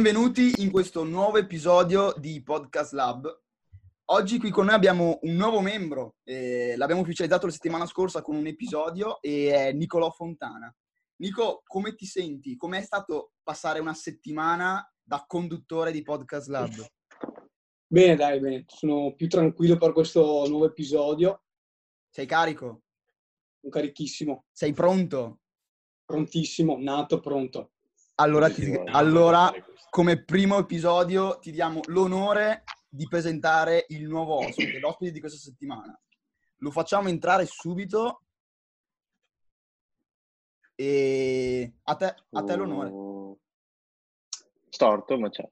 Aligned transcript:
Benvenuti 0.00 0.62
in 0.62 0.70
questo 0.70 1.04
nuovo 1.04 1.36
episodio 1.36 2.14
di 2.16 2.42
Podcast 2.42 2.94
Lab. 2.94 3.42
Oggi 4.06 4.38
qui 4.38 4.48
con 4.48 4.64
noi 4.64 4.74
abbiamo 4.74 5.18
un 5.20 5.34
nuovo 5.34 5.60
membro, 5.60 6.14
eh, 6.24 6.72
l'abbiamo 6.78 7.02
ufficializzato 7.02 7.44
la 7.44 7.52
settimana 7.52 7.84
scorsa 7.84 8.22
con 8.22 8.34
un 8.34 8.46
episodio 8.46 9.20
e 9.20 9.52
è 9.52 9.72
Nicolò 9.72 10.10
Fontana. 10.10 10.74
Nico, 11.16 11.60
come 11.66 11.94
ti 11.96 12.06
senti? 12.06 12.56
Com'è 12.56 12.80
stato 12.80 13.32
passare 13.42 13.78
una 13.78 13.92
settimana 13.92 14.90
da 15.02 15.22
conduttore 15.28 15.92
di 15.92 16.00
Podcast 16.00 16.48
Lab? 16.48 16.72
Bene, 17.86 18.16
dai, 18.16 18.40
bene. 18.40 18.64
Sono 18.68 19.12
più 19.14 19.28
tranquillo 19.28 19.76
per 19.76 19.92
questo 19.92 20.46
nuovo 20.48 20.64
episodio. 20.64 21.42
Sei 22.08 22.24
carico? 22.24 22.84
Sono 23.60 23.70
carichissimo. 23.70 24.46
Sei 24.50 24.72
pronto? 24.72 25.40
Prontissimo, 26.06 26.78
nato, 26.80 27.20
pronto. 27.20 27.72
Allora, 28.14 28.50
ti, 28.50 28.70
allora, 28.92 29.50
come 29.90 30.22
primo 30.22 30.56
episodio 30.58 31.38
ti 31.40 31.50
diamo 31.50 31.80
l'onore 31.86 32.62
di 32.88 33.06
presentare 33.08 33.86
il 33.88 34.08
nuovo 34.08 34.36
ospite, 34.36 34.78
l'ospite 34.78 35.10
di 35.10 35.20
questa 35.20 35.38
settimana. 35.38 35.98
Lo 36.58 36.70
facciamo 36.70 37.08
entrare 37.08 37.44
subito 37.46 38.22
e 40.76 41.72
a 41.82 41.94
te, 41.96 42.14
a 42.30 42.42
te 42.42 42.56
l'onore. 42.56 42.88
Uh, 42.88 43.38
storto, 44.68 45.18
ma 45.18 45.28
c'è. 45.28 45.48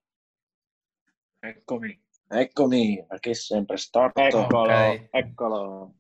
Eccomi, 1.41 2.03
eccomi, 2.29 3.05
perché 3.07 3.31
è 3.31 3.35
sempre 3.35 3.77
storto. 3.77 4.21
Eccolo, 4.21 4.61
Ok. 4.61 5.09
eccolo. 5.11 5.95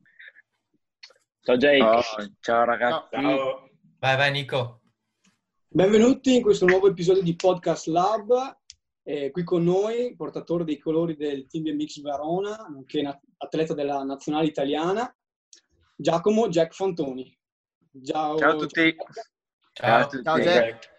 Ciao 1.41 1.57
Jake. 1.57 1.83
Oh, 1.83 2.03
ciao 2.41 2.65
ragazzi. 2.65 3.09
Ciao. 3.11 3.71
Vai, 3.99 4.17
vai 4.17 4.31
Nico. 4.31 4.83
Benvenuti 5.71 6.35
in 6.37 6.43
questo 6.43 6.65
nuovo 6.65 6.89
episodio 6.89 7.23
di 7.23 7.37
Podcast 7.37 7.87
Lab. 7.89 8.59
Eh, 9.03 9.31
qui 9.31 9.43
con 9.45 9.63
noi, 9.63 10.15
portatore 10.17 10.65
dei 10.65 10.79
colori 10.79 11.15
del 11.17 11.47
Team 11.47 11.65
BMX 11.65 12.01
Verona, 12.01 12.57
nonché 12.69 13.03
na- 13.03 13.19
atleta 13.39 13.75
della 13.75 14.03
nazionale 14.03 14.47
italiana, 14.47 15.15
Giacomo 15.97 16.49
Jack 16.49 16.75
Fantoni. 16.75 17.37
Ciao, 18.03 18.37
Ciao 18.39 18.51
a 18.51 18.57
tutti. 18.57 18.97
Ciao. 19.73 20.01
a 20.01 20.07
tutti. 20.07 20.23
Ciao, 20.23 20.39
Jack. 20.39 20.97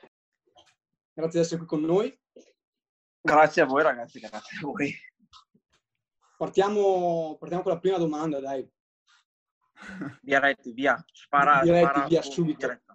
Grazie 1.13 1.39
di 1.39 1.45
essere 1.45 1.57
qui 1.57 1.67
con 1.67 1.81
noi. 1.81 2.19
Grazie 3.21 3.61
a 3.61 3.65
voi 3.65 3.83
ragazzi, 3.83 4.19
grazie 4.19 4.57
a 4.57 4.61
voi. 4.61 4.93
Partiamo, 6.37 7.35
partiamo 7.37 7.63
con 7.63 7.73
la 7.73 7.79
prima 7.79 7.97
domanda, 7.97 8.39
dai. 8.39 8.67
Diretti, 10.21 10.71
via. 10.71 11.03
Spara, 11.11 11.61
Diretti, 11.63 11.85
spara 11.85 12.07
via, 12.07 12.21
su- 12.21 12.31
subito. 12.31 12.65
diretto. 12.67 12.88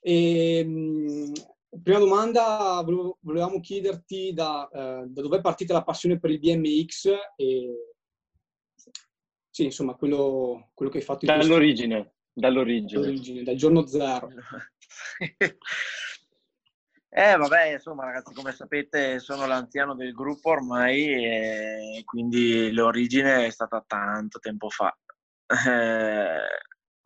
E, 0.00 0.64
mh, 0.64 1.32
prima 1.82 1.98
domanda, 1.98 2.80
volevo- 2.84 3.18
volevamo 3.20 3.60
chiederti 3.60 4.32
da, 4.32 4.68
eh, 4.72 5.04
da 5.06 5.22
dove 5.22 5.38
è 5.38 5.40
partita 5.40 5.72
la 5.72 5.82
passione 5.82 6.18
per 6.18 6.30
il 6.30 6.38
BMX 6.38 7.10
e 7.36 7.92
sì, 9.50 9.64
insomma, 9.64 9.94
quello, 9.94 10.70
quello 10.74 10.90
che 10.90 10.98
hai 10.98 11.04
fatto 11.04 11.24
in 11.24 11.32
questo- 11.32 11.48
Dall'origine, 11.52 12.14
dall'origine. 12.32 13.00
dall'origine, 13.00 13.42
dal 13.42 13.56
giorno 13.56 13.86
zero. 13.86 14.30
eh 17.10 17.36
vabbè, 17.36 17.72
insomma 17.72 18.04
ragazzi, 18.04 18.32
come 18.34 18.52
sapete 18.52 19.18
sono 19.18 19.46
l'anziano 19.46 19.96
del 19.96 20.12
gruppo 20.12 20.50
ormai 20.50 21.06
e 21.24 22.02
quindi 22.04 22.70
l'origine 22.70 23.46
è 23.46 23.50
stata 23.50 23.82
tanto 23.84 24.38
tempo 24.38 24.68
fa. 24.70 24.96
Eh, 25.66 26.46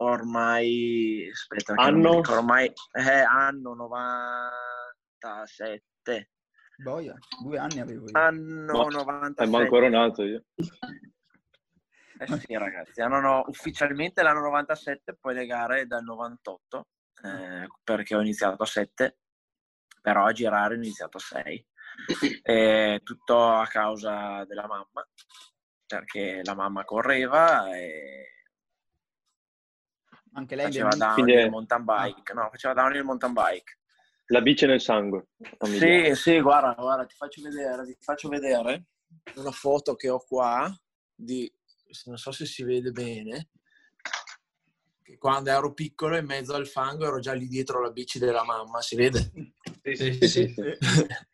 ormai, 0.03 1.29
aspetta, 1.31 1.75
Anno? 1.77 2.21
ormai 2.29 2.73
eh, 2.93 3.21
anno 3.21 3.75
97. 3.75 6.31
Boia, 6.77 7.15
due 7.43 7.59
anni 7.59 7.81
avevo 7.81 8.09
io. 8.09 8.19
Anno 8.19 8.73
Ma- 8.73 8.85
97. 8.85 9.43
Eh, 9.43 9.47
ma 9.47 9.59
ancora 9.59 9.89
nato 9.89 10.23
io. 10.25 10.45
Eh 12.19 12.27
sì, 12.39 12.55
ragazzi, 12.57 13.01
hanno 13.01 13.21
no- 13.21 13.45
ufficialmente 13.47 14.23
l'anno 14.23 14.43
97, 14.43 15.17
poi 15.21 15.35
le 15.35 15.47
gare 15.47 15.87
dal 15.87 16.05
98, 16.05 16.87
eh, 17.25 17.67
perché 17.83 18.15
ho 18.15 18.21
iniziato 18.21 18.63
a 18.63 18.67
7, 18.67 19.19
però 20.01 20.25
a 20.25 20.33
girare 20.33 20.75
ho 20.75 20.77
iniziato 20.77 21.17
a 21.17 21.21
6. 21.21 21.67
Eh, 22.43 23.01
tutto 23.03 23.51
a 23.53 23.67
causa 23.67 24.45
della 24.45 24.67
mamma, 24.67 25.07
perché 25.87 26.43
la 26.45 26.55
mamma 26.55 26.85
correva 26.85 27.75
e 27.77 28.42
Anche 30.35 30.55
lei 30.57 30.67
faceva 30.67 30.91
down 30.91 31.15
Quindi- 31.15 31.33
il 31.35 31.51
mountain 31.51 31.85
bike. 31.85 32.33
No, 32.33 32.49
faceva 32.51 32.75
down 32.75 32.95
il 32.95 33.05
mountain 33.05 33.33
bike. 33.33 33.79
La 34.27 34.41
bici 34.41 34.65
nel 34.67 34.81
sangue. 34.81 35.27
Sì, 35.61 36.15
sì, 36.15 36.41
guarda, 36.41 36.75
guarda, 36.75 37.05
ti 37.05 37.15
faccio 37.15 37.43
vedere, 37.43 37.85
ti 37.85 37.97
faccio 38.01 38.29
vedere 38.29 38.87
una 39.35 39.51
foto 39.51 39.95
che 39.95 40.09
ho 40.09 40.21
qua 40.21 40.75
di, 41.15 41.53
non 42.07 42.17
so 42.17 42.33
se 42.33 42.47
si 42.47 42.63
vede 42.63 42.93
bene, 42.93 43.51
che 45.03 45.19
quando 45.19 45.51
ero 45.51 45.75
piccolo 45.75 46.17
in 46.17 46.25
mezzo 46.25 46.55
al 46.55 46.67
fango 46.67 47.05
ero 47.05 47.19
già 47.19 47.35
lì 47.35 47.47
dietro 47.47 47.83
la 47.83 47.91
bici 47.91 48.19
della 48.19 48.45
mamma, 48.45 48.81
si 48.81 48.97
vede? 48.97 49.33
Sì, 49.83 49.97
Sì, 49.97 50.29
sì, 50.29 50.29
sì. 50.29 50.63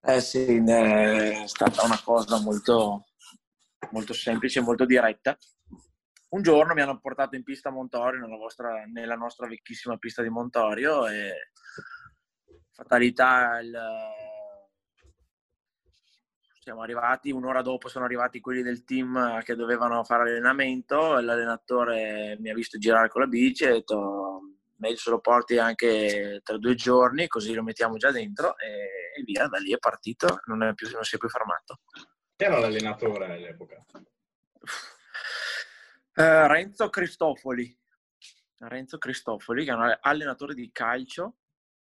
Eh 0.00 0.20
sì, 0.20 0.56
è 0.56 1.42
stata 1.46 1.82
una 1.82 2.00
cosa 2.00 2.40
molto, 2.40 3.08
molto 3.90 4.12
semplice, 4.14 4.60
molto 4.60 4.86
diretta. 4.86 5.36
Un 6.30 6.42
giorno 6.42 6.74
mi 6.74 6.82
hanno 6.82 6.98
portato 7.00 7.36
in 7.36 7.42
pista 7.42 7.70
Montorio, 7.70 8.20
nella, 8.20 8.36
vostra- 8.36 8.84
nella 8.84 9.14
nostra 9.14 9.46
vecchissima 9.46 9.96
pista 9.96 10.20
di 10.22 10.28
Montorio 10.28 11.06
e 11.08 11.50
fatalità 12.70 13.58
il- 13.60 13.80
siamo 16.60 16.82
arrivati, 16.82 17.30
un'ora 17.30 17.62
dopo 17.62 17.88
sono 17.88 18.04
arrivati 18.04 18.40
quelli 18.40 18.60
del 18.60 18.84
team 18.84 19.40
che 19.42 19.54
dovevano 19.54 20.04
fare 20.04 20.28
allenamento 20.28 21.16
e 21.16 21.22
l'allenatore 21.22 22.36
mi 22.40 22.50
ha 22.50 22.54
visto 22.54 22.76
girare 22.76 23.08
con 23.08 23.22
la 23.22 23.26
bici 23.26 23.64
e 23.64 23.68
ha 23.68 23.72
detto 23.72 24.40
meglio 24.76 24.96
se 24.96 25.08
lo 25.08 25.20
porti 25.20 25.56
anche 25.56 26.40
tra 26.44 26.58
due 26.58 26.74
giorni 26.74 27.26
così 27.26 27.54
lo 27.54 27.62
mettiamo 27.62 27.96
già 27.96 28.10
dentro 28.10 28.58
e, 28.58 29.18
e 29.18 29.22
via, 29.24 29.46
da 29.46 29.56
lì 29.56 29.72
è 29.72 29.78
partito, 29.78 30.42
non, 30.44 30.62
è 30.62 30.74
più, 30.74 30.90
non 30.90 31.04
si 31.04 31.14
è 31.14 31.18
più 31.18 31.30
fermato. 31.30 31.80
Chi 32.36 32.44
era 32.44 32.58
l'allenatore 32.58 33.32
all'epoca? 33.32 33.82
Eh, 36.18 36.48
Renzo 36.48 36.88
Cristofoli. 36.90 37.78
Renzo 38.58 38.98
Cristofoli, 38.98 39.64
che 39.64 39.70
è 39.70 39.74
un 39.74 39.96
allenatore 40.00 40.52
di 40.52 40.68
calcio, 40.72 41.36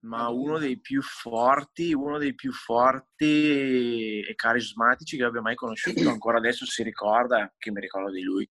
ma 0.01 0.29
uno 0.31 0.59
dei 0.59 0.81
più 0.81 1.01
forti, 1.01 1.93
uno 1.93 2.19
dei 2.19 2.35
più 2.35 2.51
forti 2.51 4.21
e 4.23 4.35
carismatici 4.35 5.17
che 5.17 5.23
abbia 5.23 5.43
mai 5.43 5.55
conosciuto. 5.55 6.01
Ancora 6.11 6.39
adesso 6.39 6.67
si 6.67 6.83
ricorda, 6.83 7.55
che 7.57 7.71
mi 7.71 7.81
ricordo 7.81 8.11
di 8.11 8.23
lui. 8.23 8.45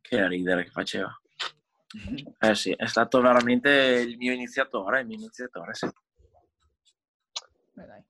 Che 0.00 0.28
ridere 0.28 0.64
che 0.64 0.70
faceva. 0.70 1.12
Eh 2.40 2.54
sì, 2.54 2.72
è 2.72 2.86
stato 2.86 3.20
veramente 3.20 3.70
il 3.70 4.16
mio 4.16 4.32
iniziatore, 4.32 5.00
il 5.00 5.06
mio 5.06 5.16
iniziatore, 5.16 5.74
sì. 5.74 5.88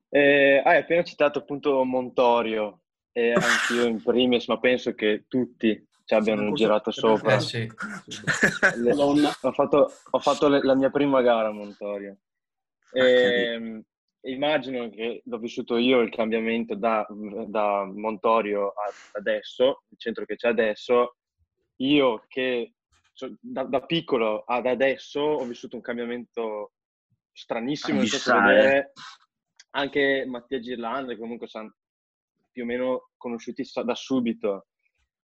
Eh, 0.08 0.62
hai 0.64 0.78
appena 0.78 1.02
citato 1.02 1.40
appunto 1.40 1.82
Montorio 1.84 2.82
e 3.12 3.32
anch'io 3.34 3.86
in 3.86 4.00
primis, 4.00 4.46
ma 4.46 4.58
penso 4.58 4.94
che 4.94 5.24
tutti 5.28 5.86
ci 6.04 6.14
abbiano 6.14 6.42
Sono 6.42 6.54
girato 6.54 6.90
sopra. 6.90 7.36
Eh 7.36 7.40
sì. 7.40 7.70
Le- 8.76 8.92
ho 8.94 9.52
fatto, 9.52 9.92
ho 10.10 10.18
fatto 10.18 10.48
le- 10.48 10.62
la 10.62 10.74
mia 10.74 10.90
prima 10.90 11.22
gara 11.22 11.48
a 11.48 11.52
Montorio. 11.52 12.18
E, 12.92 13.82
immagino 14.22 14.88
che 14.90 15.22
l'ho 15.24 15.38
vissuto 15.38 15.76
io 15.76 16.00
il 16.00 16.10
cambiamento 16.10 16.74
da, 16.74 17.06
da 17.46 17.84
Montorio 17.84 18.68
a 18.68 18.90
adesso, 19.12 19.84
il 19.88 19.98
centro 19.98 20.24
che 20.24 20.36
c'è 20.36 20.48
adesso. 20.48 21.16
Io 21.78 22.24
che 22.28 22.74
da, 23.40 23.64
da 23.64 23.84
piccolo 23.84 24.44
ad 24.44 24.66
adesso 24.66 25.20
ho 25.20 25.44
vissuto 25.44 25.76
un 25.76 25.82
cambiamento 25.82 26.72
stranissimo, 27.32 28.00
vedere 28.00 28.92
anche 29.70 30.24
Mattia 30.26 30.60
Girlanda, 30.60 31.12
che 31.12 31.18
comunque 31.18 31.48
siamo 31.48 31.74
più 32.52 32.62
o 32.62 32.66
meno 32.66 33.10
conosciuti 33.16 33.64
da 33.84 33.94
subito, 33.94 34.66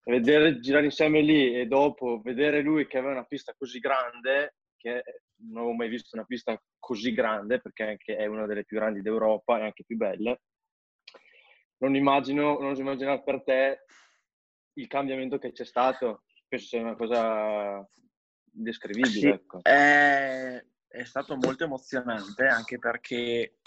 vedere 0.07 0.59
girare 0.59 0.85
insieme 0.85 1.21
lì 1.21 1.53
e 1.53 1.65
dopo 1.65 2.21
vedere 2.21 2.61
lui 2.61 2.87
che 2.87 2.97
aveva 2.97 3.13
una 3.13 3.25
pista 3.25 3.53
così 3.57 3.79
grande, 3.79 4.55
che 4.77 5.03
non 5.39 5.57
avevo 5.57 5.73
mai 5.73 5.89
visto 5.89 6.15
una 6.15 6.25
pista 6.25 6.59
così 6.79 7.13
grande, 7.13 7.59
perché 7.59 7.83
anche 7.83 8.15
è 8.15 8.25
una 8.25 8.45
delle 8.45 8.63
più 8.63 8.77
grandi 8.77 9.01
d'Europa 9.01 9.59
e 9.59 9.63
anche 9.63 9.83
più 9.83 9.97
belle, 9.97 10.41
non 11.79 11.95
immagino, 11.95 12.57
non 12.59 12.71
oso 12.71 12.81
immaginare 12.81 13.21
per 13.23 13.43
te 13.43 13.83
il 14.73 14.87
cambiamento 14.87 15.37
che 15.37 15.51
c'è 15.51 15.65
stato. 15.65 16.23
Penso 16.47 16.67
sia 16.67 16.81
una 16.81 16.95
cosa 16.95 17.87
indescrivibile. 18.53 19.09
Sì, 19.09 19.27
ecco. 19.27 19.59
è, 19.61 20.63
è 20.87 21.03
stato 21.03 21.35
molto 21.35 21.65
emozionante 21.65 22.45
anche 22.45 22.79
perché 22.79 23.57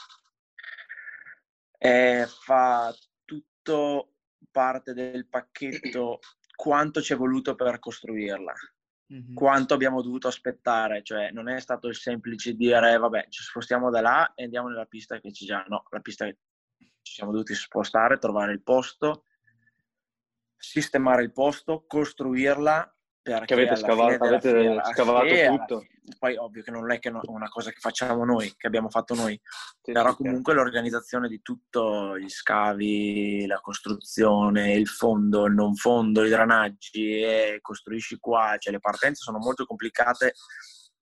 eh, 1.78 2.24
fa 2.26 2.94
tutto 3.24 4.14
parte 4.50 4.92
del 4.94 5.26
pacchetto 5.26 6.20
quanto 6.54 7.00
ci 7.00 7.12
è 7.12 7.16
voluto 7.16 7.54
per 7.54 7.78
costruirla. 7.78 8.54
Mhm. 9.10 9.34
quanto 9.34 9.74
abbiamo 9.74 10.02
dovuto 10.02 10.28
aspettare, 10.28 11.02
cioè 11.02 11.32
non 11.32 11.48
è 11.48 11.58
stato 11.58 11.88
il 11.88 11.96
semplice 11.96 12.54
dire 12.54 12.96
vabbè 12.96 13.26
ci 13.28 13.42
spostiamo 13.42 13.90
da 13.90 14.00
là 14.00 14.32
e 14.34 14.44
andiamo 14.44 14.68
nella 14.68 14.84
pista 14.84 15.18
che 15.18 15.32
ci 15.32 15.46
già, 15.46 15.64
no, 15.66 15.82
la 15.90 15.98
pista 15.98 16.26
che 16.26 16.38
ci 17.02 17.14
siamo 17.14 17.32
dovuti 17.32 17.52
spostare, 17.54 18.18
trovare 18.18 18.52
il 18.52 18.62
posto, 18.62 19.24
sistemare 20.56 21.24
il 21.24 21.32
posto, 21.32 21.84
costruirla 21.88 22.96
perché 23.22 23.44
Che 23.46 23.54
avete 23.54 23.76
scavato- 23.76 24.24
avete 24.24 24.50
fiera- 24.50 24.84
scavato 24.84 25.26
alla 25.26 25.56
tutto. 25.58 25.86
Poi 26.18 26.36
ovvio 26.36 26.62
che 26.62 26.70
non 26.70 26.90
è 26.90 26.98
che 26.98 27.10
no- 27.10 27.20
una 27.26 27.48
cosa 27.48 27.70
che 27.70 27.78
facciamo 27.78 28.24
noi, 28.24 28.52
che 28.56 28.66
abbiamo 28.66 28.88
fatto 28.88 29.14
noi, 29.14 29.40
Sì, 29.82 29.92
però 29.92 30.14
comunque 30.16 30.54
l'organizzazione 30.54 31.28
di 31.28 31.40
tutto, 31.42 32.18
gli 32.18 32.28
scavi, 32.28 33.46
la 33.46 33.60
costruzione, 33.60 34.72
il 34.74 34.88
fondo, 34.88 35.46
il 35.46 35.54
non 35.54 35.74
fondo, 35.76 36.24
i 36.24 36.30
drenaggi, 36.30 37.20
e 37.22 37.58
costruisci 37.60 38.18
qua, 38.18 38.56
cioè 38.58 38.72
le 38.72 38.80
partenze 38.80 39.22
sono 39.22 39.38
molto 39.38 39.64
complicate 39.66 40.34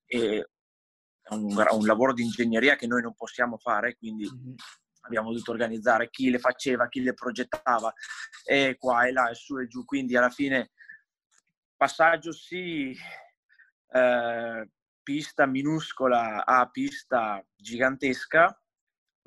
e 0.05 0.49
è 1.21 1.33
un, 1.33 1.45
un 1.71 1.85
lavoro 1.85 2.13
di 2.13 2.23
ingegneria 2.23 2.75
che 2.75 2.87
noi 2.87 3.01
non 3.01 3.15
possiamo 3.15 3.57
fare, 3.57 3.95
quindi 3.95 4.25
Mhm. 4.25 4.55
abbiamo 5.01 5.31
dovuto 5.31 5.51
organizzare 5.51 6.09
chi 6.09 6.29
le 6.29 6.39
faceva, 6.39 6.87
chi 6.87 7.01
le 7.01 7.13
progettava, 7.13 7.91
e 8.43 8.75
qua 8.77 9.05
e 9.07 9.11
là 9.11 9.29
e 9.29 9.35
su 9.35 9.57
e 9.57 9.67
giù, 9.67 9.85
quindi 9.85 10.15
alla 10.17 10.29
fine 10.29 10.71
passaggio 11.79 12.33
sì, 12.33 12.93
eh, 13.91 14.69
pista 15.01 15.45
minuscola 15.45 16.45
a 16.45 16.69
pista 16.69 17.41
gigantesca, 17.55 18.61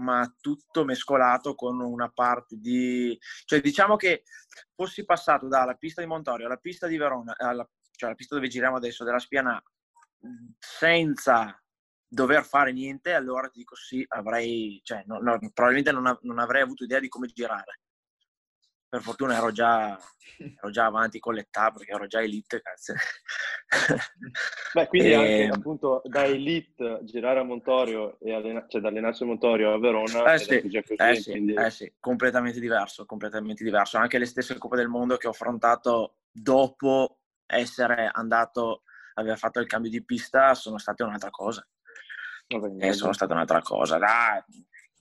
ma 0.03 0.37
tutto 0.39 0.85
mescolato 0.85 1.55
con 1.55 1.81
una 1.81 2.11
parte 2.11 2.57
di... 2.59 3.19
cioè 3.47 3.63
diciamo 3.63 3.97
che 3.97 4.25
fossi 4.75 5.07
passato 5.07 5.49
dalla 5.49 5.77
pista 5.77 6.03
di 6.03 6.07
Montorio 6.07 6.45
alla 6.45 6.59
pista 6.59 6.87
di 6.87 6.99
Verona, 6.99 7.35
alla, 7.39 7.67
cioè 7.93 8.11
la 8.11 8.15
pista 8.15 8.35
dove 8.35 8.49
giriamo 8.49 8.77
adesso, 8.77 9.03
della 9.03 9.19
Spiana, 9.19 9.63
senza 10.59 11.59
dover 12.07 12.45
fare 12.45 12.71
niente, 12.73 13.15
allora 13.15 13.49
ti 13.49 13.61
dico 13.61 13.75
sì, 13.75 14.05
avrei, 14.09 14.79
cioè, 14.85 15.05
no- 15.07 15.21
no, 15.21 15.39
probabilmente 15.55 15.93
non, 15.93 16.07
av- 16.07 16.21
non 16.23 16.39
avrei 16.39 16.61
avuto 16.61 16.85
idea 16.85 17.01
di 17.01 17.09
come 17.09 17.29
girare. 17.29 17.81
Per 18.93 19.00
fortuna 19.00 19.35
ero 19.39 19.50
già, 19.53 19.99
ero 20.37 20.71
già 20.71 20.85
avanti 20.85 21.19
con 21.19 21.33
l'età 21.33 21.71
perché 21.71 21.93
ero 21.93 22.06
già 22.06 22.21
elite, 22.21 22.61
cazzo. 22.61 22.93
Beh, 24.75 24.87
quindi 24.87 25.15
anche 25.15 25.44
E- 25.44 25.49
appunto 25.49 26.03
da 26.05 26.27
Elite 26.27 26.99
girare 27.05 27.41
a 27.41 27.43
Montorio 27.43 28.19
e 28.21 28.35
allena- 28.35 28.67
cioè 28.69 28.83
da 28.83 28.89
allenarsi 28.89 29.23
a 29.23 29.27
Montorio 29.27 29.73
a 29.73 29.79
Verona 29.79 30.25
Eh 30.25 30.35
è 30.35 30.39
sì, 30.39 30.61
così, 30.61 30.77
eh 30.97 31.15
sì, 31.15 31.31
quindi 31.31 31.55
eh 31.55 31.71
sì, 31.71 31.91
completamente 31.99 32.61
diverso, 32.61 33.06
completamente 33.06 33.65
diverso. 33.65 33.97
Anche 33.97 34.19
le 34.19 34.27
stesse 34.27 34.59
Coppe 34.59 34.77
del 34.77 34.89
Mondo 34.89 35.17
che 35.17 35.27
ho 35.27 35.31
affrontato 35.31 36.17
dopo 36.31 37.21
essere 37.47 38.11
andato, 38.12 38.83
aver 39.15 39.39
fatto 39.39 39.59
il 39.59 39.67
cambio 39.67 39.91
di 39.91 40.05
pista, 40.05 40.53
sono 40.55 40.77
state 40.77 41.03
un'altra 41.03 41.31
cosa. 41.31 41.67
vabbè, 42.47 42.89
Eh, 42.89 42.93
sono 42.93 43.15
state 43.15 43.33
un'altra 43.33 43.62
cosa. 43.62 43.97
Dai, 43.97 44.43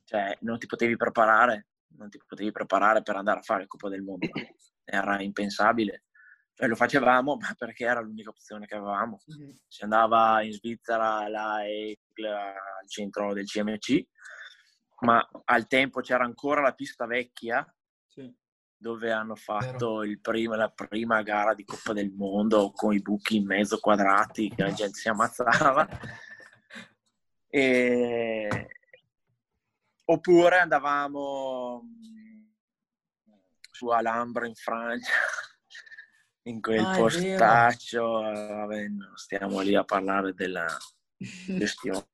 cioè, 0.05 0.37
non 0.43 0.57
ti 0.59 0.65
potevi 0.65 0.95
preparare, 0.95 1.67
non 1.97 2.09
ti 2.09 2.19
potevi 2.25 2.51
preparare 2.51 3.01
per 3.01 3.15
andare 3.15 3.39
a 3.39 3.43
fare 3.43 3.67
Coppa 3.67 3.89
del 3.89 4.01
Mondo. 4.01 4.27
Era 4.83 5.21
impensabile. 5.21 6.03
Cioè, 6.53 6.67
lo 6.67 6.75
facevamo 6.75 7.37
ma 7.37 7.53
perché 7.57 7.85
era 7.85 8.01
l'unica 8.01 8.29
opzione 8.29 8.65
che 8.67 8.75
avevamo. 8.75 9.21
Mhm. 9.25 9.59
Si 9.67 9.83
andava 9.83 10.41
in 10.43 10.51
Svizzera 10.51 11.27
là, 11.27 11.63
e- 11.65 11.99
al 12.23 12.87
centro 12.87 13.33
del 13.33 13.45
CMC, 13.45 14.05
ma 15.01 15.27
al 15.45 15.65
tempo 15.67 16.01
c'era 16.01 16.23
ancora 16.23 16.61
la 16.61 16.73
pista 16.73 17.05
vecchia 17.07 17.65
Sì. 18.07 18.31
dove 18.77 19.11
hanno 19.11 19.35
fatto 19.35 20.03
il 20.03 20.19
primo- 20.19 20.53
la 20.55 20.69
prima 20.69 21.21
gara 21.23 21.53
di 21.55 21.63
Coppa 21.63 21.93
del 21.93 22.11
Mondo 22.11 22.71
con 22.71 22.93
i 22.93 23.01
buchi 23.01 23.37
in 23.37 23.45
mezzo 23.45 23.79
quadrati 23.79 24.49
che 24.49 24.61
la 24.63 24.71
gente 24.73 24.99
si 24.99 25.07
ammazzava. 25.09 25.87
E... 27.53 28.67
Oppure 30.05 30.59
andavamo 30.59 31.81
mm, 31.83 32.43
su 33.71 33.87
Alhambra 33.87 34.45
in 34.47 34.55
Francia, 34.55 35.11
in 36.43 36.59
quel 36.61 36.85
Ah, 36.85 36.95
postaccio. 36.95 38.27
eh, 38.29 38.47
Vabbè, 38.47 38.87
non 38.87 39.15
stiamo 39.15 39.61
lì 39.61 39.75
a 39.75 39.83
parlare 39.83 40.33
della 40.33 40.65
gestione. 41.17 42.05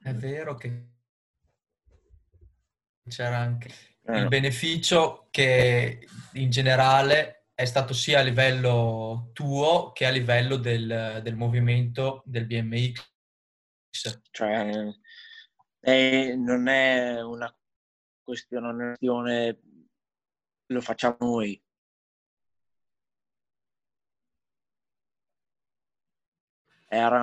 È 0.00 0.14
vero 0.14 0.54
che 0.54 0.86
c'era 3.08 3.38
anche 3.38 3.68
Eh, 4.04 4.18
il 4.20 4.28
beneficio 4.28 5.28
che 5.30 6.06
in 6.34 6.50
generale 6.50 7.48
è 7.54 7.64
stato 7.64 7.92
sia 7.92 8.20
a 8.20 8.22
livello 8.22 9.30
tuo 9.34 9.92
che 9.92 10.06
a 10.06 10.10
livello 10.10 10.56
del, 10.56 11.20
del 11.22 11.34
movimento 11.36 12.22
del 12.24 12.46
BMX. 12.46 13.02
cioè, 14.30 14.86
eh, 15.80 16.34
non 16.36 16.66
è 16.68 17.22
una 17.22 17.52
questione, 18.22 18.96
una 19.00 19.56
lo 20.66 20.80
facciamo 20.80 21.16
noi. 21.20 21.62
Era, 26.90 27.22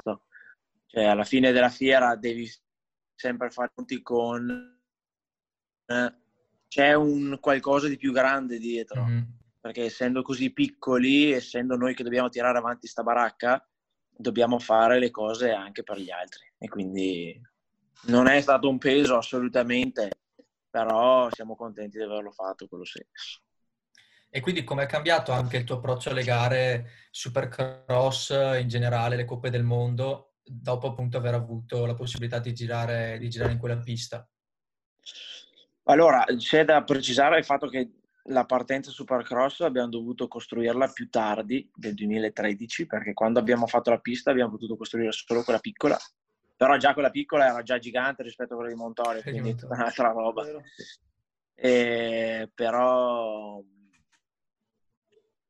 cioè, 0.86 1.04
alla 1.06 1.24
fine 1.24 1.52
della 1.52 1.70
fiera 1.70 2.16
devi 2.16 2.48
sempre 3.16 3.50
fare 3.50 3.72
conti 3.74 4.02
con 4.02 4.80
eh, 5.88 6.14
c'è 6.68 6.94
un 6.94 7.38
qualcosa 7.40 7.88
di 7.88 7.98
più 7.98 8.12
grande 8.12 8.60
dietro 8.60 9.04
Mhm. 9.06 9.38
perché 9.62 9.86
essendo 9.86 10.22
così 10.22 10.52
piccoli 10.52 11.32
essendo 11.32 11.76
noi 11.76 11.96
che 11.96 12.04
dobbiamo 12.04 12.30
tirare 12.30 12.58
avanti 12.58 12.88
sta 12.88 13.02
baracca 13.04 13.66
dobbiamo 14.10 14.60
fare 14.60 15.00
le 15.00 15.10
cose 15.12 15.52
anche 15.52 15.84
per 15.84 16.00
gli 16.00 16.12
altri 16.12 16.52
e 16.58 16.68
quindi 16.68 17.40
non 18.04 18.28
è 18.28 18.40
stato 18.42 18.70
un 18.70 18.78
peso 18.78 19.18
assolutamente 19.18 20.20
però 20.76 21.30
siamo 21.30 21.56
contenti 21.56 21.98
di 21.98 22.04
averlo 22.04 22.32
fatto 22.32 22.68
quello 22.68 22.84
sì 22.84 23.00
E 24.30 24.42
quindi 24.42 24.66
come 24.66 24.84
è 24.84 24.88
cambiato 24.88 25.32
anche 25.32 25.56
il 25.56 25.64
tuo 25.64 25.78
approccio 25.78 26.10
alle 26.10 26.24
gare 26.24 26.90
Supercross, 27.12 28.32
in 28.60 28.68
generale 28.68 29.16
le 29.16 29.24
Coppe 29.24 29.50
del 29.50 29.64
Mondo, 29.64 30.34
dopo 30.44 30.88
appunto 30.88 31.16
aver 31.16 31.34
avuto 31.34 31.86
la 31.86 31.94
possibilità 31.94 32.40
di 32.40 32.54
girare, 32.54 33.18
di 33.18 33.30
girare 33.30 33.54
in 33.54 33.58
quella 33.58 33.78
pista? 33.78 34.28
Allora, 35.84 36.26
c'è 36.38 36.66
da 36.66 36.84
precisare 36.84 37.38
il 37.38 37.46
fatto 37.46 37.68
che 37.68 38.02
la 38.24 38.44
partenza 38.44 38.92
Supercross 38.92 39.62
abbiamo 39.62 39.88
dovuto 39.88 40.28
costruirla 40.28 40.90
più 40.90 41.10
tardi 41.10 41.72
del 41.74 41.94
2013 41.94 42.86
perché 42.86 43.14
quando 43.14 43.40
abbiamo 43.40 43.68
fatto 43.68 43.92
la 43.92 44.00
pista 44.00 44.32
abbiamo 44.32 44.52
potuto 44.52 44.76
costruire 44.76 45.12
solo 45.14 45.44
quella 45.44 45.60
piccola 45.60 45.98
però 46.56 46.78
già 46.78 46.94
quella 46.94 47.10
piccola 47.10 47.48
era 47.48 47.62
già 47.64 47.78
gigante 47.78 48.24
rispetto 48.24 48.54
a 48.54 48.56
quella 48.56 48.72
di 48.72 48.78
Montorio 48.78 49.22
Di 49.22 49.30
quindi 49.32 49.50
è 49.52 49.56
tutta 49.56 49.74
un'altra 49.74 50.12
roba? 50.12 50.46
E 51.54 52.50
però 52.54 53.62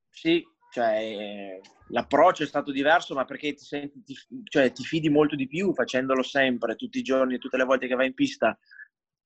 sì, 0.10 0.46
cioè, 0.72 1.60
l'approccio 1.90 2.44
è 2.44 2.48
stato 2.48 2.72
diverso, 2.72 3.14
ma 3.14 3.26
perché 3.26 3.54
ti, 3.54 3.66
senti, 3.66 4.02
ti, 4.04 4.16
cioè, 4.46 4.72
ti 4.72 4.84
fidi 4.84 5.10
molto 5.10 5.36
di 5.36 5.48
più 5.48 5.74
facendolo 5.74 6.24
sempre, 6.24 6.76
tutti 6.76 7.00
i 7.00 7.04
giorni, 7.04 7.38
tutte 7.38 7.58
le 7.58 7.66
volte 7.66 7.88
che 7.88 7.96
vai 7.96 8.08
in 8.08 8.14
pista, 8.14 8.58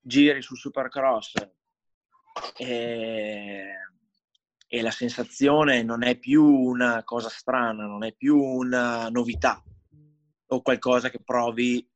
giri 0.00 0.42
sul 0.42 0.58
supercross. 0.58 1.32
E, 2.56 3.64
e 4.66 4.82
la 4.82 4.90
sensazione 4.90 5.82
non 5.82 6.02
è 6.02 6.16
più 6.18 6.44
una 6.44 7.02
cosa 7.04 7.28
strana, 7.28 7.86
non 7.86 8.04
è 8.04 8.12
più 8.12 8.36
una 8.36 9.08
novità 9.08 9.62
o 10.52 10.62
qualcosa 10.62 11.10
che 11.10 11.20
provi 11.22 11.86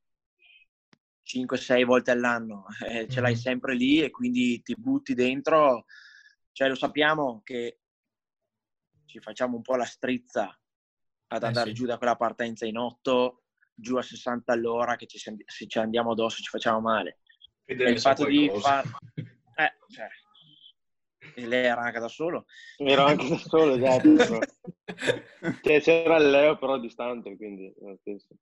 5-6 1.22 1.84
volte 1.84 2.10
all'anno, 2.10 2.66
eh, 2.86 3.08
ce 3.08 3.20
l'hai 3.20 3.32
Mhm. 3.32 3.38
sempre 3.38 3.74
lì 3.74 4.02
e 4.02 4.10
quindi 4.10 4.62
ti 4.62 4.74
butti 4.76 5.14
dentro, 5.14 5.86
cioè 6.52 6.68
lo 6.68 6.74
sappiamo 6.74 7.40
che 7.42 7.80
ci 9.06 9.20
facciamo 9.20 9.56
un 9.56 9.62
po' 9.62 9.76
la 9.76 9.84
strizza 9.84 10.56
ad 11.28 11.42
Eh 11.42 11.46
andare 11.46 11.68
sì. 11.70 11.74
giù 11.74 11.86
da 11.86 11.98
quella 11.98 12.16
partenza 12.16 12.66
in 12.66 12.76
8, 12.76 13.44
giù 13.74 13.96
a 13.96 14.02
60 14.02 14.52
all'ora, 14.52 14.96
che 14.96 15.06
ci, 15.06 15.18
se 15.18 15.66
ci 15.66 15.78
andiamo 15.78 16.12
addosso 16.12 16.42
ci 16.42 16.50
facciamo 16.50 16.80
male. 16.80 17.20
E 17.64 17.74
il 17.74 18.00
fatto 18.00 18.26
di 18.26 18.50
far... 18.60 18.84
Eh, 19.56 19.72
cioè, 19.88 20.08
e 21.36 21.46
lei 21.46 21.64
era 21.66 21.82
anche 21.82 22.00
da 22.00 22.08
solo. 22.08 22.46
Era 22.76 23.04
anche 23.06 23.28
da 23.28 23.36
solo, 23.38 23.74
esatto. 23.76 24.40
però. 24.84 25.60
Cioè, 25.62 25.80
c'era 25.80 26.16
il 26.16 26.30
Leo 26.30 26.58
però 26.58 26.78
distante, 26.78 27.36
quindi 27.36 27.72
senso, 28.02 28.34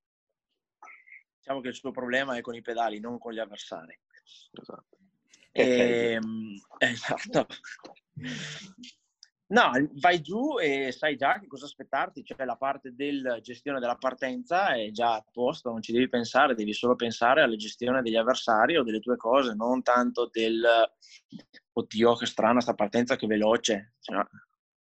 Diciamo 1.38 1.60
che 1.60 1.68
il 1.68 1.74
suo 1.74 1.90
problema 1.90 2.36
è 2.36 2.40
con 2.40 2.54
i 2.54 2.62
pedali, 2.62 3.00
non 3.00 3.18
con 3.18 3.32
gli 3.32 3.38
avversari. 3.40 3.98
esatto. 4.52 4.96
Che 5.50 5.66
peggio. 5.66 6.26
Ehm, 6.26 6.54
esatto. 6.78 7.46
No, 9.48 9.70
vai 10.00 10.22
giù 10.22 10.58
e 10.58 10.92
sai 10.92 11.16
già 11.16 11.38
che 11.38 11.46
cosa 11.46 11.66
aspettarti, 11.66 12.24
cioè 12.24 12.46
la 12.46 12.56
parte 12.56 12.94
della 12.94 13.38
gestione 13.40 13.80
della 13.80 13.96
partenza 13.96 14.74
è 14.74 14.90
già 14.92 15.16
a 15.16 15.24
posto, 15.30 15.70
non 15.70 15.82
ci 15.82 15.92
devi 15.92 16.08
pensare, 16.08 16.54
devi 16.54 16.72
solo 16.72 16.94
pensare 16.96 17.42
alla 17.42 17.56
gestione 17.56 18.00
degli 18.00 18.16
avversari 18.16 18.78
o 18.78 18.82
delle 18.82 19.00
tue 19.00 19.16
cose, 19.16 19.52
non 19.54 19.82
tanto 19.82 20.30
del 20.32 20.64
oddio 21.74 22.14
che 22.14 22.24
strana 22.26 22.60
sta 22.60 22.74
partenza, 22.74 23.16
che 23.16 23.26
veloce. 23.26 23.94
Cioè, 24.00 24.24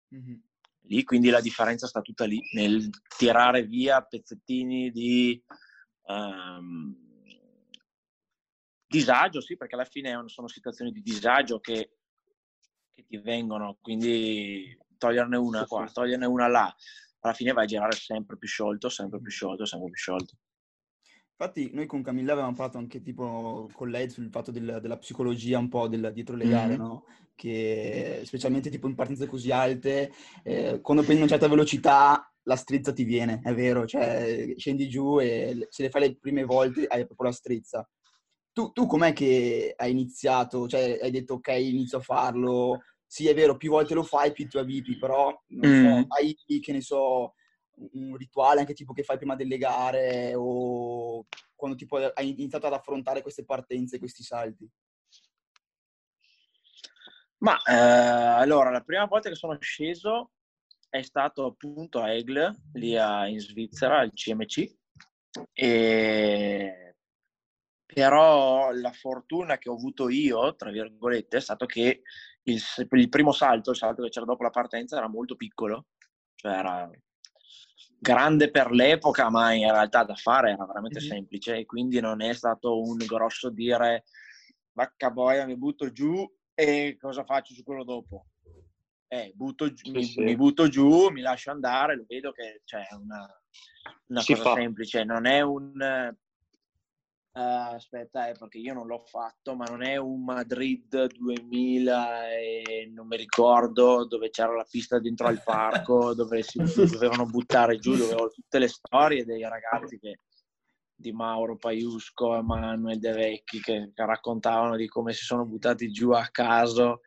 Mhm. 0.09 0.43
Lì, 0.91 1.03
quindi 1.05 1.29
la 1.29 1.39
differenza 1.39 1.87
sta 1.87 2.01
tutta 2.01 2.25
lì, 2.25 2.39
nel 2.53 2.89
tirare 3.17 3.63
via 3.63 4.01
pezzettini 4.01 4.91
di 4.91 5.41
um, 6.07 6.93
disagio, 8.85 9.39
sì, 9.39 9.55
perché 9.55 9.75
alla 9.75 9.85
fine 9.85 10.21
sono 10.25 10.49
situazioni 10.49 10.91
di 10.91 11.01
disagio 11.01 11.61
che, 11.61 11.97
che 12.93 13.05
ti 13.07 13.17
vengono, 13.17 13.77
quindi 13.81 14.77
toglierne 14.97 15.37
una 15.37 15.65
qua, 15.65 15.89
toglierne 15.89 16.25
una 16.25 16.47
là, 16.47 16.75
alla 17.21 17.33
fine 17.33 17.53
vai 17.53 17.63
a 17.63 17.67
girare 17.67 17.93
sempre 17.93 18.37
più 18.37 18.49
sciolto, 18.49 18.89
sempre 18.89 19.21
più 19.21 19.31
sciolto, 19.31 19.65
sempre 19.65 19.89
più 19.89 19.97
sciolto. 19.97 20.35
Infatti 21.41 21.71
noi 21.73 21.87
con 21.87 22.03
Camilla 22.03 22.33
avevamo 22.33 22.53
parlato 22.53 22.77
anche 22.77 23.01
tipo 23.01 23.67
con 23.73 23.89
lei 23.89 24.07
sul 24.11 24.29
fatto 24.29 24.51
del, 24.51 24.77
della 24.79 24.99
psicologia 24.99 25.57
un 25.57 25.69
po' 25.69 25.87
del, 25.87 26.11
dietro 26.13 26.35
le 26.35 26.47
gare, 26.47 26.73
mm-hmm. 26.73 26.79
no? 26.79 27.05
Che 27.33 28.21
specialmente 28.25 28.69
tipo 28.69 28.87
in 28.87 28.93
partenze 28.93 29.25
così 29.25 29.49
alte, 29.49 30.11
eh, 30.43 30.79
quando 30.81 31.01
prendi 31.01 31.23
una 31.23 31.31
certa 31.31 31.47
velocità 31.47 32.31
la 32.43 32.55
strizza 32.55 32.93
ti 32.93 33.03
viene, 33.03 33.39
è 33.43 33.55
vero, 33.55 33.87
cioè 33.87 34.53
scendi 34.55 34.87
giù 34.87 35.19
e 35.19 35.65
se 35.71 35.81
le 35.81 35.89
fai 35.89 36.01
le 36.01 36.15
prime 36.15 36.43
volte 36.43 36.85
hai 36.85 37.07
proprio 37.07 37.29
la 37.29 37.35
strizza. 37.35 37.89
Tu, 38.51 38.71
tu 38.71 38.85
com'è 38.85 39.11
che 39.11 39.73
hai 39.75 39.89
iniziato? 39.89 40.67
Cioè 40.67 40.99
hai 41.01 41.09
detto 41.09 41.35
ok, 41.35 41.47
inizio 41.47 41.97
a 41.97 42.01
farlo, 42.01 42.81
sì 43.03 43.27
è 43.27 43.33
vero, 43.33 43.57
più 43.57 43.71
volte 43.71 43.95
lo 43.95 44.03
fai, 44.03 44.31
più 44.31 44.47
ti 44.47 44.59
avvipi, 44.59 44.95
però 44.99 45.35
non 45.47 45.71
so, 45.71 45.97
mm. 45.97 46.03
hai 46.09 46.37
che 46.59 46.71
ne 46.71 46.81
so 46.81 47.33
un 47.93 48.15
rituale 48.15 48.61
anche 48.61 48.73
tipo 48.73 48.93
che 48.93 49.03
fai 49.03 49.17
prima 49.17 49.35
delle 49.35 49.57
gare 49.57 50.33
o 50.35 51.25
quando 51.55 51.77
tipo 51.77 51.97
hai 51.97 52.29
iniziato 52.29 52.67
ad 52.67 52.73
affrontare 52.73 53.21
queste 53.21 53.45
partenze, 53.45 53.99
questi 53.99 54.23
salti? 54.23 54.69
Ma 57.41 57.57
eh, 57.63 57.73
allora, 57.73 58.69
la 58.69 58.81
prima 58.81 59.05
volta 59.05 59.29
che 59.29 59.35
sono 59.35 59.57
sceso 59.59 60.31
è 60.89 61.01
stato 61.01 61.45
appunto 61.45 62.01
a 62.01 62.11
Egle, 62.11 62.63
lì 62.73 62.97
a, 62.97 63.27
in 63.27 63.39
Svizzera, 63.39 63.99
al 63.99 64.11
CMC. 64.13 64.75
E... 65.53 66.95
Però 67.85 68.71
la 68.71 68.91
fortuna 68.91 69.57
che 69.57 69.69
ho 69.69 69.73
avuto 69.75 70.09
io, 70.09 70.55
tra 70.55 70.69
virgolette, 70.69 71.37
è 71.37 71.41
stato 71.41 71.65
che 71.65 72.01
il, 72.43 72.61
il 72.91 73.09
primo 73.09 73.31
salto, 73.31 73.71
il 73.71 73.77
salto 73.77 74.03
che 74.03 74.09
c'era 74.09 74.25
dopo 74.25 74.43
la 74.43 74.49
partenza, 74.49 74.97
era 74.97 75.07
molto 75.07 75.35
piccolo. 75.35 75.87
Cioè 76.35 76.51
era 76.51 76.89
grande 78.01 78.49
per 78.49 78.71
l'epoca, 78.71 79.29
ma 79.29 79.53
in 79.53 79.69
realtà 79.69 80.03
da 80.03 80.15
fare 80.15 80.51
era 80.51 80.65
veramente 80.65 80.99
mm-hmm. 80.99 81.09
semplice 81.09 81.57
e 81.57 81.65
quindi 81.65 81.99
non 81.99 82.21
è 82.21 82.33
stato 82.33 82.81
un 82.81 82.97
grosso 82.97 83.51
dire 83.51 84.05
vacca 84.73 85.11
boia, 85.11 85.45
mi 85.45 85.55
butto 85.55 85.91
giù 85.91 86.27
e 86.55 86.97
cosa 86.99 87.23
faccio 87.23 87.53
su 87.53 87.63
quello 87.63 87.83
dopo. 87.83 88.25
Eh, 89.07 89.33
butto 89.35 89.71
giù, 89.71 89.93
sì, 89.93 90.03
sì. 90.03 90.21
mi, 90.21 90.35
butto 90.35 90.67
giù, 90.67 91.09
mi 91.09 91.21
lascio 91.21 91.51
andare, 91.51 91.95
lo 91.95 92.05
vedo 92.07 92.31
che 92.31 92.61
c'è 92.63 92.87
una, 92.91 93.27
una 94.07 94.23
cosa 94.25 94.41
fa. 94.41 94.53
semplice, 94.55 95.03
non 95.03 95.25
è 95.27 95.41
un 95.41 95.71
Uh, 97.33 97.75
aspetta, 97.75 98.27
eh, 98.27 98.33
perché 98.33 98.57
io 98.57 98.73
non 98.73 98.87
l'ho 98.87 98.99
fatto, 98.99 99.55
ma 99.55 99.63
non 99.63 99.83
è 99.83 99.95
un 99.95 100.21
Madrid 100.21 101.13
2000 101.13 102.29
e 102.29 102.91
non 102.93 103.07
mi 103.07 103.15
ricordo 103.15 104.05
dove 104.05 104.29
c'era 104.29 104.53
la 104.53 104.67
pista 104.69 104.99
dentro 104.99 105.27
al 105.27 105.41
parco, 105.41 106.13
dove 106.15 106.43
si 106.43 106.57
dovevano 106.57 107.25
buttare 107.25 107.77
giù, 107.77 107.95
dove 107.95 108.15
ho 108.15 108.29
tutte 108.29 108.59
le 108.59 108.67
storie 108.67 109.23
dei 109.23 109.43
ragazzi 109.43 109.97
che, 109.97 110.19
di 110.93 111.13
Mauro 111.13 111.55
Paiusco 111.55 112.35
e 112.35 112.41
Manuel 112.41 112.99
De 112.99 113.13
Vecchi 113.13 113.61
che, 113.61 113.91
che 113.93 114.05
raccontavano 114.05 114.75
di 114.75 114.89
come 114.89 115.13
si 115.13 115.23
sono 115.23 115.45
buttati 115.45 115.89
giù 115.89 116.11
a 116.11 116.27
caso 116.29 116.99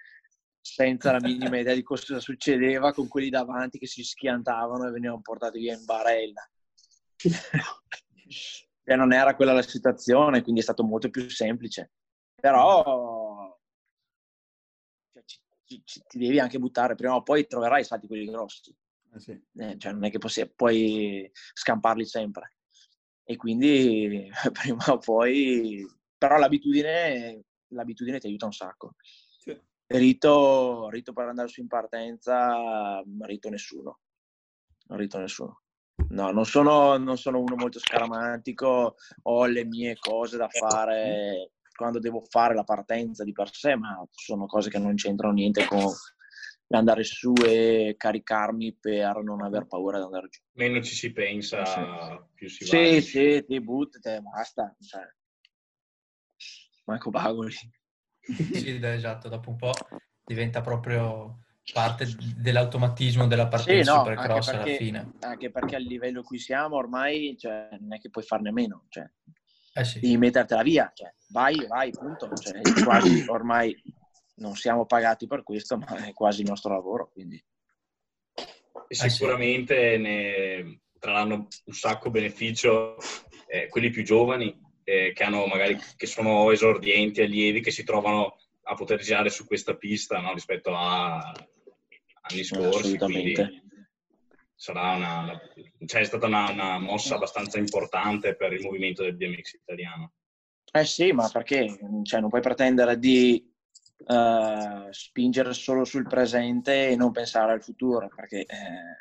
senza 0.59 1.13
la 1.13 1.21
minima 1.21 1.59
idea 1.59 1.75
di 1.75 1.83
cosa 1.83 2.19
succedeva 2.19 2.95
con 2.95 3.09
quelli 3.09 3.29
davanti 3.29 3.79
che 3.79 3.87
si 3.87 4.03
schiantavano 4.03 4.89
e 4.89 4.91
venivano 4.91 5.21
portati 5.21 5.59
via 5.59 5.75
in 5.75 5.85
barella. 5.85 6.49
e 8.85 8.97
non 8.97 9.13
era 9.13 9.35
quella 9.35 9.53
la 9.53 9.63
situazione, 9.63 10.43
quindi 10.43 10.61
è 10.61 10.65
stato 10.65 10.85
molto 10.85 11.09
più 11.09 11.29
semplice. 11.31 11.93
Però 12.35 13.59
cioè, 15.11 15.23
ci, 15.25 15.39
ci, 15.65 15.83
ci, 15.85 16.03
ti 16.07 16.19
devi 16.19 16.39
anche 16.39 16.59
buttare, 16.59 16.95
prima 16.95 17.15
o 17.15 17.23
poi 17.23 17.47
troverai 17.47 17.81
i 17.81 17.85
salti 17.85 18.07
quelli 18.07 18.27
grossi. 18.27 18.77
Eh 19.15 19.21
sì. 19.21 19.43
eh, 19.57 19.79
cioè, 19.79 19.93
non 19.93 20.05
è 20.05 20.11
che 20.11 20.19
possi- 20.19 20.53
puoi 20.55 21.31
scamparli 21.33 22.05
sempre. 22.05 22.57
E 23.25 23.37
quindi 23.37 24.31
prima 24.53 24.85
o 24.89 24.99
poi... 24.99 25.87
Però 26.19 26.37
l'abitudine, 26.37 27.45
l'abitudine 27.69 28.19
ti 28.19 28.27
aiuta 28.27 28.47
un 28.47 28.53
sacco. 28.53 28.95
Sì. 29.39 29.59
Rito, 29.87 30.89
rito 30.89 31.13
per 31.13 31.29
andare 31.29 31.49
su 31.49 31.61
in 31.61 31.69
partenza, 31.69 33.03
rito 33.21 33.49
nessuno. 33.51 34.01
Non 34.87 34.99
rito 34.99 35.19
nessuno. 35.19 35.64
No, 36.09 36.31
non 36.31 36.45
sono, 36.45 36.97
non 36.97 37.17
sono 37.17 37.41
uno 37.41 37.57
molto 37.57 37.79
scaramantico, 37.79 38.97
ho 39.23 39.47
le 39.47 39.65
mie 39.65 39.97
cose 39.99 40.37
da 40.37 40.49
fare 40.49 41.51
quando 41.75 41.99
devo 41.99 42.21
fare 42.21 42.55
la 42.55 42.63
partenza 42.63 43.25
di 43.25 43.33
per 43.33 43.53
sé, 43.53 43.75
ma 43.75 44.07
sono 44.11 44.47
cose 44.47 44.71
che 44.71 44.79
non 44.79 44.95
c'entrano 44.95 45.35
niente 45.35 45.65
con 45.67 45.91
andare 46.69 47.05
su 47.05 47.33
e 47.45 47.95
caricarmi 47.97 48.77
per 48.81 49.23
non 49.23 49.43
aver 49.43 49.67
paura 49.67 49.99
di 49.99 50.05
andare 50.05 50.29
giù. 50.29 50.41
Meno 50.53 50.81
ci 50.83 50.95
si 50.95 51.13
pensa, 51.13 51.65
sì. 51.65 51.81
più 52.35 52.49
si 52.49 52.65
va. 52.65 52.71
Sì, 52.71 53.01
sì, 53.01 53.45
ti 53.47 53.61
butti, 53.61 54.01
te 54.01 54.21
basta. 54.21 54.75
Cioè, 54.81 55.03
manco 56.85 57.11
bagoli. 57.11 57.53
Sì, 57.53 58.81
esatto, 58.83 59.29
dopo 59.29 59.51
un 59.51 59.57
po' 59.57 59.73
diventa 60.25 60.61
proprio 60.63 61.44
parte 61.73 62.07
dell'automatismo 62.37 63.27
della 63.27 63.49
partita 63.49 63.83
sì, 63.83 63.89
no, 63.89 63.99
supercross 63.99 64.47
perché, 64.51 64.63
alla 64.63 64.77
fine. 64.77 65.13
Anche 65.21 65.51
perché 65.51 65.77
al 65.77 65.83
livello 65.83 66.23
cui 66.23 66.39
siamo 66.39 66.77
ormai 66.77 67.37
cioè, 67.39 67.69
non 67.81 67.95
è 67.95 67.99
che 67.99 68.11
puoi 68.11 68.25
farne 68.25 68.53
meno, 68.53 68.85
cioè, 68.89 69.09
eh 69.73 69.85
sì. 69.85 70.01
devi 70.01 70.17
mettertela 70.17 70.63
via, 70.63 70.91
cioè, 70.95 71.13
vai, 71.29 71.67
vai, 71.67 71.91
punto. 71.91 72.33
Cioè, 72.35 72.61
quasi, 72.85 73.25
ormai 73.29 73.75
non 74.37 74.55
siamo 74.55 74.87
pagati 74.87 75.27
per 75.27 75.43
questo, 75.43 75.79
ma 75.79 76.07
è 76.07 76.13
quasi 76.13 76.43
il 76.43 76.49
nostro 76.49 76.73
lavoro. 76.73 77.11
Quindi. 77.11 77.43
E 78.87 78.95
sicuramente 78.95 79.97
ne 79.97 80.81
trarranno 80.99 81.35
un 81.65 81.75
sacco 81.75 82.11
beneficio 82.11 82.97
eh, 83.47 83.69
quelli 83.69 83.91
più 83.91 84.05
giovani 84.05 84.59
eh, 84.85 85.13
che, 85.15 85.23
hanno 85.23 85.47
magari, 85.47 85.79
che 85.97 86.07
sono 86.07 86.51
esordienti, 86.51 87.23
allievi, 87.23 87.61
che 87.61 87.71
si 87.71 87.85
trovano 87.85 88.37
a 88.65 88.75
poter 88.75 89.01
girare 89.01 89.31
su 89.31 89.47
questa 89.47 89.75
pista 89.75 90.21
no? 90.21 90.33
rispetto 90.33 90.75
a 90.75 91.33
anni 92.31 92.45
scorsi. 92.45 92.97
Quindi 92.99 93.63
sarà 94.55 94.95
una, 94.95 95.41
cioè 95.87 96.01
è 96.01 96.05
stata 96.05 96.27
una, 96.27 96.51
una, 96.51 96.79
mossa 96.79 97.17
abbastanza 97.17 97.59
importante 97.59 98.35
per 98.37 98.53
il 98.53 98.63
movimento 98.63 99.03
del 99.03 99.17
BMX 99.17 99.55
italiano. 99.55 100.13
Eh 100.73 100.85
sì, 100.85 101.13
ma 101.13 101.29
perché 101.29 101.79
cioè, 102.03 102.21
non 102.21 102.31
puoi 102.31 102.41
pretendere 102.41 102.99
di 102.99 103.53
uh, 104.07 104.91
spingere 104.91 105.53
solo 105.53 105.85
sul 105.85 106.07
presente 106.07 106.89
e 106.89 106.97
non 106.97 107.13
pensare 107.13 107.53
al 107.53 107.63
futuro, 107.63 108.09
perché 108.09 108.41
eh, 108.41 108.97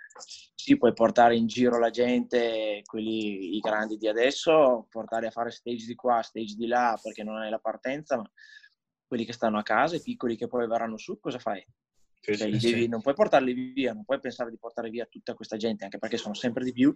sì, 0.53 0.77
puoi 0.77 0.93
portare 0.93 1.35
in 1.35 1.47
giro 1.47 1.79
la 1.79 1.89
gente, 1.89 2.81
quelli 2.85 3.55
i 3.55 3.59
grandi 3.59 3.97
di 3.97 4.07
adesso, 4.07 4.85
portare 4.89 5.27
a 5.27 5.31
fare 5.31 5.51
stage 5.51 5.85
di 5.85 5.95
qua, 5.95 6.21
stage 6.21 6.55
di 6.55 6.67
là, 6.67 6.99
perché 7.01 7.23
non 7.23 7.37
hai 7.37 7.49
la 7.49 7.59
partenza, 7.59 8.17
ma 8.17 8.29
quelli 9.07 9.25
che 9.25 9.33
stanno 9.33 9.57
a 9.57 9.63
casa, 9.63 9.95
i 9.95 10.01
piccoli 10.01 10.35
che 10.35 10.47
poi 10.47 10.67
verranno 10.67 10.97
su, 10.97 11.19
cosa 11.19 11.39
fai? 11.39 11.65
Sì, 12.23 12.37
cioè, 12.37 12.57
sì, 12.57 12.71
devi, 12.71 12.87
non 12.87 13.01
puoi 13.01 13.13
portarli 13.13 13.51
via, 13.73 13.91
non 13.91 14.05
puoi 14.05 14.17
pensare 14.19 14.49
di 14.49 14.57
portare 14.57 14.89
via 14.89 15.05
tutta 15.05 15.33
questa 15.33 15.57
gente, 15.57 15.83
anche 15.83 15.97
perché 15.97 16.15
sono 16.15 16.33
sempre 16.33 16.63
di 16.63 16.71
più, 16.71 16.95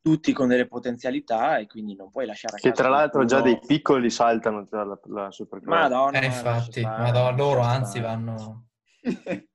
tutti 0.00 0.32
con 0.32 0.48
delle 0.48 0.66
potenzialità 0.66 1.58
e 1.58 1.68
quindi 1.68 1.94
non 1.94 2.10
puoi 2.10 2.26
lasciare 2.26 2.56
a 2.56 2.56
casa. 2.56 2.68
Che 2.68 2.74
tra 2.74 2.88
l'altro 2.88 3.24
già 3.24 3.40
dei 3.40 3.60
piccoli 3.64 4.10
saltano 4.10 4.66
tra 4.66 4.82
la, 4.82 4.98
la 5.04 5.30
Supercross. 5.30 5.72
Madonna, 5.72 6.18
eh, 6.18 6.24
infatti, 6.24 6.80
madonna, 6.80 7.30
loro 7.30 7.60
anzi 7.60 8.00
vanno... 8.00 8.70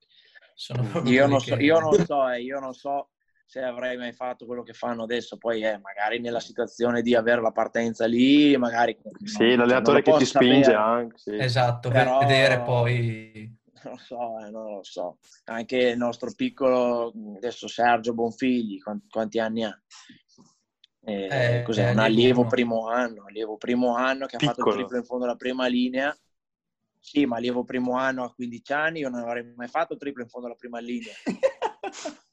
io, 1.03 1.27
non 1.27 1.41
so, 1.41 1.55
io 1.57 1.79
non 1.79 2.05
so, 2.05 2.29
eh, 2.29 2.41
io 2.41 2.59
non 2.59 2.73
so 2.73 3.09
se 3.45 3.61
avrei 3.61 3.97
mai 3.97 4.13
fatto 4.13 4.45
quello 4.45 4.63
che 4.63 4.71
fanno 4.71 5.03
adesso, 5.03 5.37
poi 5.37 5.61
eh, 5.61 5.77
magari 5.79 6.19
nella 6.19 6.39
situazione 6.39 7.01
di 7.01 7.15
avere 7.15 7.41
la 7.41 7.51
partenza 7.51 8.05
lì, 8.05 8.55
magari... 8.55 8.97
Sì, 9.25 9.55
l'allenatore 9.55 10.01
che 10.01 10.13
ti 10.13 10.25
spinge 10.25 10.71
sapere. 10.71 10.81
anche. 10.81 11.17
Sì. 11.17 11.35
Esatto, 11.37 11.89
Però... 11.89 12.19
vedere 12.19 12.61
poi 12.61 13.57
non 13.87 13.91
lo 13.91 13.97
so, 13.97 14.39
eh, 14.39 14.49
non 14.49 14.73
lo 14.75 14.83
so. 14.83 15.17
Anche 15.45 15.77
il 15.77 15.97
nostro 15.97 16.31
piccolo, 16.35 17.13
adesso 17.35 17.67
Sergio 17.67 18.13
Bonfigli, 18.13 18.81
quanti, 18.81 19.07
quanti 19.09 19.39
anni 19.39 19.63
ha? 19.63 19.81
Eh, 21.03 21.59
eh, 21.59 21.63
cos'è? 21.63 21.91
Un 21.91 21.99
allievo 21.99 22.41
uno. 22.41 22.49
primo 22.49 22.87
anno, 22.89 23.25
allievo 23.27 23.55
primo 23.57 23.95
anno 23.95 24.25
che 24.25 24.35
Piccolo. 24.37 24.51
ha 24.51 24.55
fatto 24.55 24.69
il 24.69 24.75
triplo 24.75 24.97
in 24.97 25.05
fondo 25.05 25.23
alla 25.23 25.35
prima 25.35 25.67
linea. 25.67 26.15
Sì, 26.99 27.25
ma 27.25 27.37
allievo 27.37 27.63
primo 27.63 27.95
anno 27.95 28.25
a 28.25 28.33
15 28.33 28.73
anni, 28.73 28.99
io 28.99 29.09
non 29.09 29.21
avrei 29.21 29.53
mai 29.55 29.69
fatto 29.69 29.93
il 29.93 29.99
triplo 29.99 30.23
in 30.23 30.29
fondo 30.29 30.47
alla 30.47 30.55
prima 30.55 30.79
linea. 30.79 31.13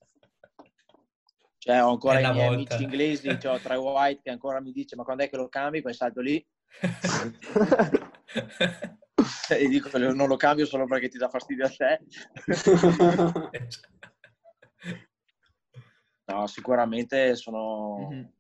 cioè, 1.58 1.84
ho 1.84 1.90
ancora 1.90 2.18
i 2.18 2.32
miei 2.32 2.48
volta. 2.48 2.74
amici 2.74 2.82
inglesi, 2.82 3.38
cioè, 3.38 3.60
tra 3.60 3.78
White 3.78 4.22
che 4.24 4.30
ancora 4.30 4.60
mi 4.60 4.72
dice 4.72 4.96
ma 4.96 5.04
quando 5.04 5.22
è 5.22 5.30
che 5.30 5.36
lo 5.36 5.48
cambi 5.48 5.80
quel 5.80 5.94
salto 5.94 6.20
lì? 6.20 6.44
e 9.48 9.68
dico 9.68 9.96
non 9.98 10.26
lo 10.28 10.36
cambio 10.36 10.66
solo 10.66 10.86
perché 10.86 11.08
ti 11.08 11.18
dà 11.18 11.28
fastidio 11.28 11.66
a 11.66 11.70
te 11.70 12.00
No, 16.26 16.46
sicuramente 16.46 17.36
sono... 17.36 18.08
Mhm. 18.10 18.32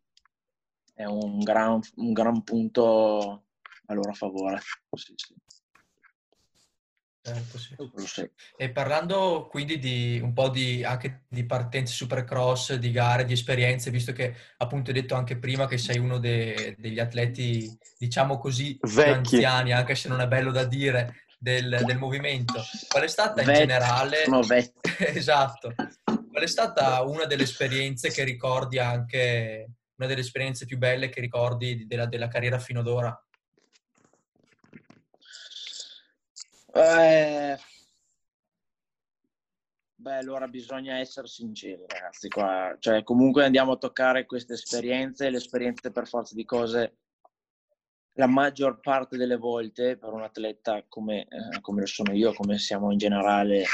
è 0.94 1.04
un 1.04 1.38
gran, 1.40 1.80
un 1.96 2.12
gran 2.12 2.42
punto 2.42 3.44
a 3.86 3.94
loro 3.94 4.14
favore. 4.14 4.60
Sì, 4.92 5.12
sì, 5.16 5.34
Certo, 7.26 7.56
sì. 7.56 7.74
E 8.54 8.68
parlando 8.68 9.46
quindi 9.50 9.78
di 9.78 10.20
un 10.22 10.34
po' 10.34 10.50
di, 10.50 10.84
anche 10.84 11.24
di 11.26 11.46
partenze 11.46 11.94
supercross, 11.94 12.74
di 12.74 12.90
gare, 12.90 13.24
di 13.24 13.32
esperienze, 13.32 13.90
visto 13.90 14.12
che 14.12 14.34
appunto 14.58 14.90
hai 14.90 15.00
detto 15.00 15.14
anche 15.14 15.38
prima 15.38 15.66
che 15.66 15.78
sei 15.78 15.96
uno 15.96 16.18
de- 16.18 16.74
degli 16.76 16.98
atleti, 16.98 17.74
diciamo 17.96 18.36
così, 18.36 18.78
Vecchi. 18.78 19.08
anziani, 19.08 19.72
anche 19.72 19.94
se 19.94 20.10
non 20.10 20.20
è 20.20 20.28
bello 20.28 20.50
da 20.50 20.64
dire, 20.64 21.24
del, 21.38 21.80
del 21.86 21.96
movimento. 21.96 22.62
Qual 22.88 23.04
è 23.04 23.08
stata 23.08 23.40
in 23.40 23.46
Vecchi, 23.46 23.58
generale... 23.60 24.24
Sono 24.24 24.42
vecchi. 24.42 24.80
Esatto. 25.16 25.74
Qual 26.04 26.42
è 26.42 26.46
stata 26.46 27.00
una 27.04 27.24
delle 27.24 27.44
esperienze 27.44 28.10
che 28.10 28.22
ricordi 28.22 28.78
anche, 28.78 29.70
una 29.96 30.08
delle 30.08 30.20
esperienze 30.20 30.66
più 30.66 30.76
belle 30.76 31.08
che 31.08 31.22
ricordi 31.22 31.86
della, 31.86 32.04
della 32.04 32.28
carriera 32.28 32.58
fino 32.58 32.80
ad 32.80 32.86
ora? 32.86 33.24
Eh, 36.76 37.56
Beh, 39.96 40.16
allora 40.16 40.48
bisogna 40.48 40.98
essere 40.98 41.28
sinceri, 41.28 41.82
ragazzi. 41.86 42.28
Qua. 42.28 42.76
Cioè, 42.78 43.02
comunque 43.04 43.44
andiamo 43.44 43.72
a 43.72 43.78
toccare 43.78 44.26
queste 44.26 44.52
esperienze, 44.52 45.30
le 45.30 45.38
esperienze 45.38 45.92
per 45.92 46.06
forza 46.06 46.34
di 46.34 46.44
cose, 46.44 46.98
la 48.18 48.26
maggior 48.26 48.80
parte 48.80 49.16
delle 49.16 49.36
volte 49.36 49.96
per 49.96 50.12
un 50.12 50.22
atleta 50.22 50.84
come, 50.88 51.22
eh, 51.22 51.60
come 51.62 51.80
lo 51.80 51.86
sono 51.86 52.12
io, 52.12 52.34
come 52.34 52.58
siamo 52.58 52.90
in 52.92 52.98
generale 52.98 53.64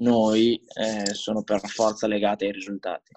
noi, 0.00 0.62
eh, 0.74 1.14
sono 1.14 1.42
per 1.44 1.60
forza 1.60 2.06
legate 2.06 2.44
ai 2.44 2.52
risultati. 2.52 3.12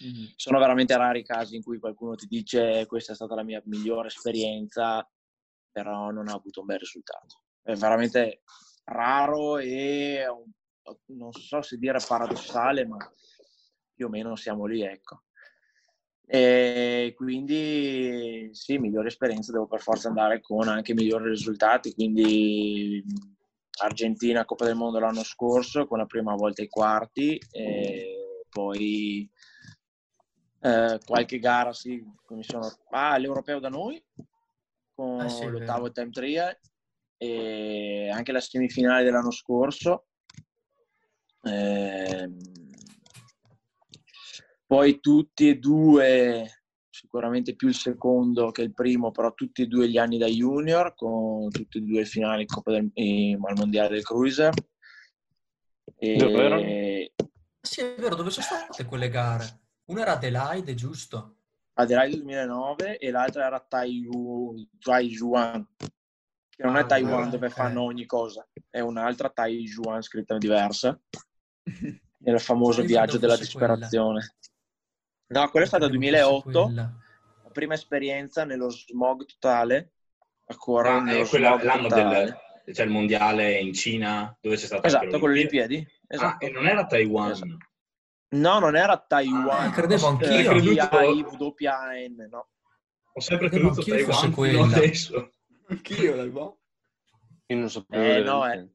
Mhm. 0.00 0.32
Sono 0.36 0.58
veramente 0.58 0.94
rari 0.94 1.20
i 1.20 1.24
casi 1.24 1.56
in 1.56 1.62
cui 1.62 1.78
qualcuno 1.78 2.16
ti 2.16 2.26
dice 2.26 2.84
questa 2.86 3.12
è 3.12 3.14
stata 3.14 3.34
la 3.34 3.44
mia 3.44 3.62
migliore 3.64 4.08
esperienza, 4.08 5.08
però 5.70 6.10
non 6.10 6.28
ha 6.28 6.34
avuto 6.34 6.60
un 6.60 6.66
bel 6.66 6.80
risultato. 6.80 7.44
È 7.66 7.74
veramente 7.74 8.42
raro 8.84 9.58
e 9.58 10.24
non 11.06 11.32
so 11.32 11.62
se 11.62 11.76
dire 11.78 11.98
paradossale, 12.06 12.86
ma 12.86 12.96
più 13.92 14.06
o 14.06 14.08
meno 14.08 14.36
siamo 14.36 14.66
lì, 14.66 14.82
ecco. 14.82 15.22
E 16.24 17.12
quindi 17.16 18.50
sì, 18.52 18.78
migliore 18.78 19.08
esperienza 19.08 19.50
devo 19.50 19.66
per 19.66 19.80
forza 19.80 20.06
andare 20.06 20.40
con 20.40 20.68
anche 20.68 20.94
migliori 20.94 21.28
risultati, 21.28 21.92
quindi 21.92 23.04
Argentina 23.82 24.44
Coppa 24.44 24.66
del 24.66 24.76
Mondo 24.76 25.00
l'anno 25.00 25.24
scorso 25.24 25.88
con 25.88 25.98
la 25.98 26.06
prima 26.06 26.36
volta 26.36 26.62
ai 26.62 26.68
quarti 26.68 27.36
e 27.50 28.44
poi 28.48 29.28
eh, 30.60 31.00
qualche 31.04 31.38
gara 31.40 31.72
sì, 31.72 32.00
mi 32.28 32.44
sono 32.44 32.72
ah, 32.90 33.16
l'europeo 33.18 33.58
da 33.58 33.68
noi 33.68 34.00
con 34.94 35.22
Ah, 35.22 35.28
sì, 35.28 35.48
l'ottavo 35.48 35.90
time 35.90 36.10
trial 36.10 36.56
e 37.16 38.10
anche 38.12 38.32
la 38.32 38.40
semifinale 38.40 39.04
dell'anno 39.04 39.30
scorso 39.30 40.06
Ehm, 41.46 42.36
poi 44.66 44.98
tutti 45.00 45.48
e 45.48 45.58
due 45.58 46.62
sicuramente 46.90 47.54
più 47.54 47.68
il 47.68 47.74
secondo 47.74 48.50
che 48.50 48.62
il 48.62 48.72
primo 48.72 49.10
però 49.12 49.32
tutti 49.32 49.62
e 49.62 49.66
due 49.66 49.88
gli 49.88 49.98
anni 49.98 50.18
da 50.18 50.26
junior 50.26 50.94
con 50.94 51.48
tutti 51.50 51.78
e 51.78 51.82
due 51.82 52.00
le 52.00 52.04
finali 52.04 52.42
in 52.42 52.46
Coppa 52.48 52.72
del, 52.72 52.90
al 52.94 53.54
mondiale 53.56 53.90
del 53.90 54.02
cruiser 54.02 54.52
e? 55.96 57.12
Sì, 57.60 57.80
è 57.80 57.94
vero, 57.98 58.14
dove 58.14 58.30
sono 58.30 58.46
state 58.46 58.84
quelle 58.84 59.08
gare? 59.08 59.60
Una 59.86 60.02
era 60.02 60.12
Adelaide, 60.12 60.74
giusto? 60.74 61.36
Adelaide 61.74 62.16
2009 62.16 62.98
e 62.98 63.10
l'altra 63.10 63.46
era 63.46 63.60
Taiyu- 63.60 64.68
Taijuan 64.78 65.66
che 66.56 66.62
non 66.64 66.76
Ah, 66.76 66.80
è 66.80 66.86
Taiwan 66.86 67.24
ok. 67.24 67.28
dove 67.30 67.50
fanno 67.50 67.82
ogni 67.82 68.06
cosa 68.06 68.46
è 68.70 68.80
un'altra 68.80 69.28
Taijuan 69.28 70.00
scritta 70.02 70.38
diversa 70.38 70.98
nel 72.18 72.40
famoso 72.40 72.80
Io 72.80 72.86
viaggio 72.86 73.18
della 73.18 73.36
fosse 73.36 73.52
quella. 73.52 73.74
disperazione 73.74 74.34
no 75.28 75.48
quella 75.50 75.64
è 75.66 75.68
stata 75.68 75.86
Credevo 75.86 76.10
fosse 76.24 76.42
2008 76.50 76.62
quella. 76.64 76.92
la 77.44 77.50
prima 77.50 77.74
esperienza 77.74 78.44
nello 78.44 78.70
smog 78.70 79.26
totale 79.26 79.92
a 80.46 80.56
correre 80.56 80.96
Ah, 80.96 81.00
nello 81.02 81.24
è 81.24 81.28
quella- 81.28 81.48
smog 81.48 81.62
l'anno 81.64 81.88
totale. 81.88 82.24
del 82.24 82.44
c'è 82.74 82.82
il 82.82 82.90
mondiale 82.90 83.58
in 83.60 83.72
Cina 83.74 84.36
dove 84.40 84.56
c'è 84.56 84.66
stata 84.66 84.86
esatto 84.88 85.18
con 85.20 85.30
le. 85.30 85.38
Olimpiadi 85.38 85.76
Ah, 85.78 86.14
esatto. 86.14 86.44
e 86.46 86.50
non 86.50 86.66
era 86.66 86.84
Taiwan. 86.86 87.30
Esatto. 87.30 87.56
no 88.30 88.58
non 88.58 88.74
era 88.76 88.98
Taiwan 88.98 89.66
Ah, 89.68 89.70
credevo 89.70 90.04
eh, 90.06 90.08
anch'io. 90.10 90.74
T-A-I-W-A-N, 90.74 92.26
no 92.28 92.48
Ho 93.12 93.20
sempre 93.20 93.48
creduto 93.50 93.82
Taiwan 93.82 94.18
fino 94.18 94.34
quella. 94.34 94.62
adesso. 94.64 95.30
Anch'io, 95.68 96.16
dal 96.16 96.30
boh. 96.30 96.60
Io 97.46 97.56
non 97.56 97.70
sapevo. 97.70 98.02
Eh, 98.02 98.22
no, 98.22 98.40
Olimpiadi. 98.40 98.74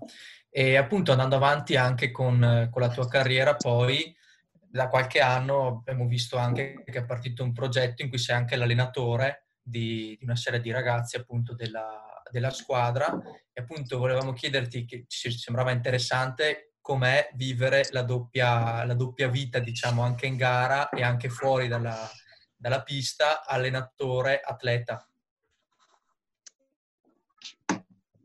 E 0.50 0.76
appunto 0.76 1.12
andando 1.12 1.36
avanti 1.36 1.76
anche 1.76 2.10
con, 2.10 2.68
con 2.70 2.82
la 2.82 2.90
tua 2.90 3.08
carriera, 3.08 3.56
poi 3.56 4.14
da 4.52 4.88
qualche 4.88 5.20
anno 5.20 5.78
abbiamo 5.78 6.06
visto 6.06 6.36
anche 6.36 6.82
che 6.84 6.98
è 6.98 7.04
partito 7.06 7.42
un 7.42 7.54
progetto 7.54 8.02
in 8.02 8.10
cui 8.10 8.18
sei 8.18 8.36
anche 8.36 8.56
l'allenatore 8.56 9.46
di, 9.62 10.14
di 10.18 10.24
una 10.24 10.36
serie 10.36 10.60
di 10.60 10.70
ragazzi 10.70 11.16
appunto 11.16 11.54
della, 11.54 12.22
della 12.30 12.50
squadra 12.50 13.10
e 13.52 13.60
appunto 13.62 13.98
volevamo 13.98 14.34
chiederti 14.34 14.84
che 14.84 15.04
ci 15.08 15.30
sembrava 15.30 15.70
interessante 15.70 16.74
com'è 16.82 17.30
vivere 17.34 17.88
la 17.92 18.02
doppia, 18.02 18.84
la 18.84 18.94
doppia 18.94 19.28
vita, 19.28 19.60
diciamo, 19.60 20.02
anche 20.02 20.26
in 20.26 20.36
gara 20.36 20.90
e 20.90 21.02
anche 21.02 21.30
fuori 21.30 21.68
dalla, 21.68 22.10
dalla 22.54 22.82
pista, 22.82 23.46
allenatore-atleta. 23.46 25.06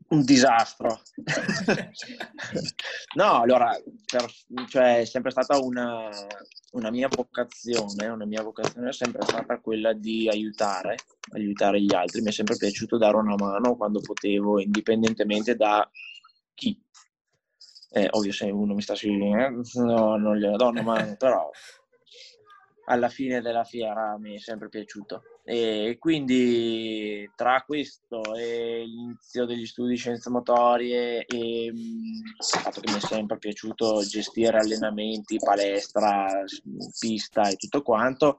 Un 0.08 0.24
disastro. 0.24 1.02
no, 3.14 3.40
allora, 3.42 3.78
per- 4.06 4.32
cioè, 4.68 5.00
è 5.00 5.04
sempre 5.04 5.30
stata 5.30 5.58
una, 5.58 6.08
una 6.72 6.90
mia 6.90 7.08
vocazione, 7.08 8.06
una 8.08 8.24
mia 8.24 8.42
vocazione 8.42 8.88
è 8.88 8.92
sempre 8.92 9.22
stata 9.22 9.60
quella 9.60 9.92
di 9.92 10.26
aiutare, 10.28 10.96
aiutare 11.32 11.82
gli 11.82 11.94
altri. 11.94 12.22
Mi 12.22 12.28
è 12.28 12.32
sempre 12.32 12.56
piaciuto 12.56 12.96
dare 12.96 13.16
una 13.16 13.34
mano 13.36 13.76
quando 13.76 14.00
potevo, 14.00 14.58
indipendentemente 14.60 15.54
da 15.54 15.86
chi. 16.54 16.80
Eh, 17.90 18.08
ovvio, 18.12 18.32
se 18.32 18.50
uno 18.50 18.74
mi 18.74 18.82
sta 18.82 18.94
seguendo, 18.94 19.62
no, 19.74 20.16
non 20.16 20.36
gliela 20.38 20.56
do 20.56 20.68
una 20.68 20.82
mano, 20.82 21.16
però 21.16 21.50
alla 22.86 23.08
fine 23.08 23.40
della 23.42 23.64
fiera 23.64 24.16
mi 24.18 24.36
è 24.36 24.38
sempre 24.38 24.68
piaciuto. 24.70 25.22
E 25.50 25.96
quindi 25.98 27.26
tra 27.34 27.62
questo 27.64 28.34
e 28.34 28.84
l'inizio 28.84 29.46
degli 29.46 29.64
studi 29.64 29.92
di 29.92 29.96
scienze 29.96 30.28
motorie 30.28 31.24
e 31.24 31.72
mh, 31.72 31.76
il 31.76 32.60
fatto 32.60 32.82
che 32.82 32.92
mi 32.92 32.98
è 32.98 33.00
sempre 33.00 33.38
piaciuto 33.38 34.02
gestire 34.02 34.58
allenamenti, 34.58 35.38
palestra, 35.38 36.44
pista 36.98 37.48
e 37.48 37.56
tutto 37.56 37.80
quanto, 37.80 38.36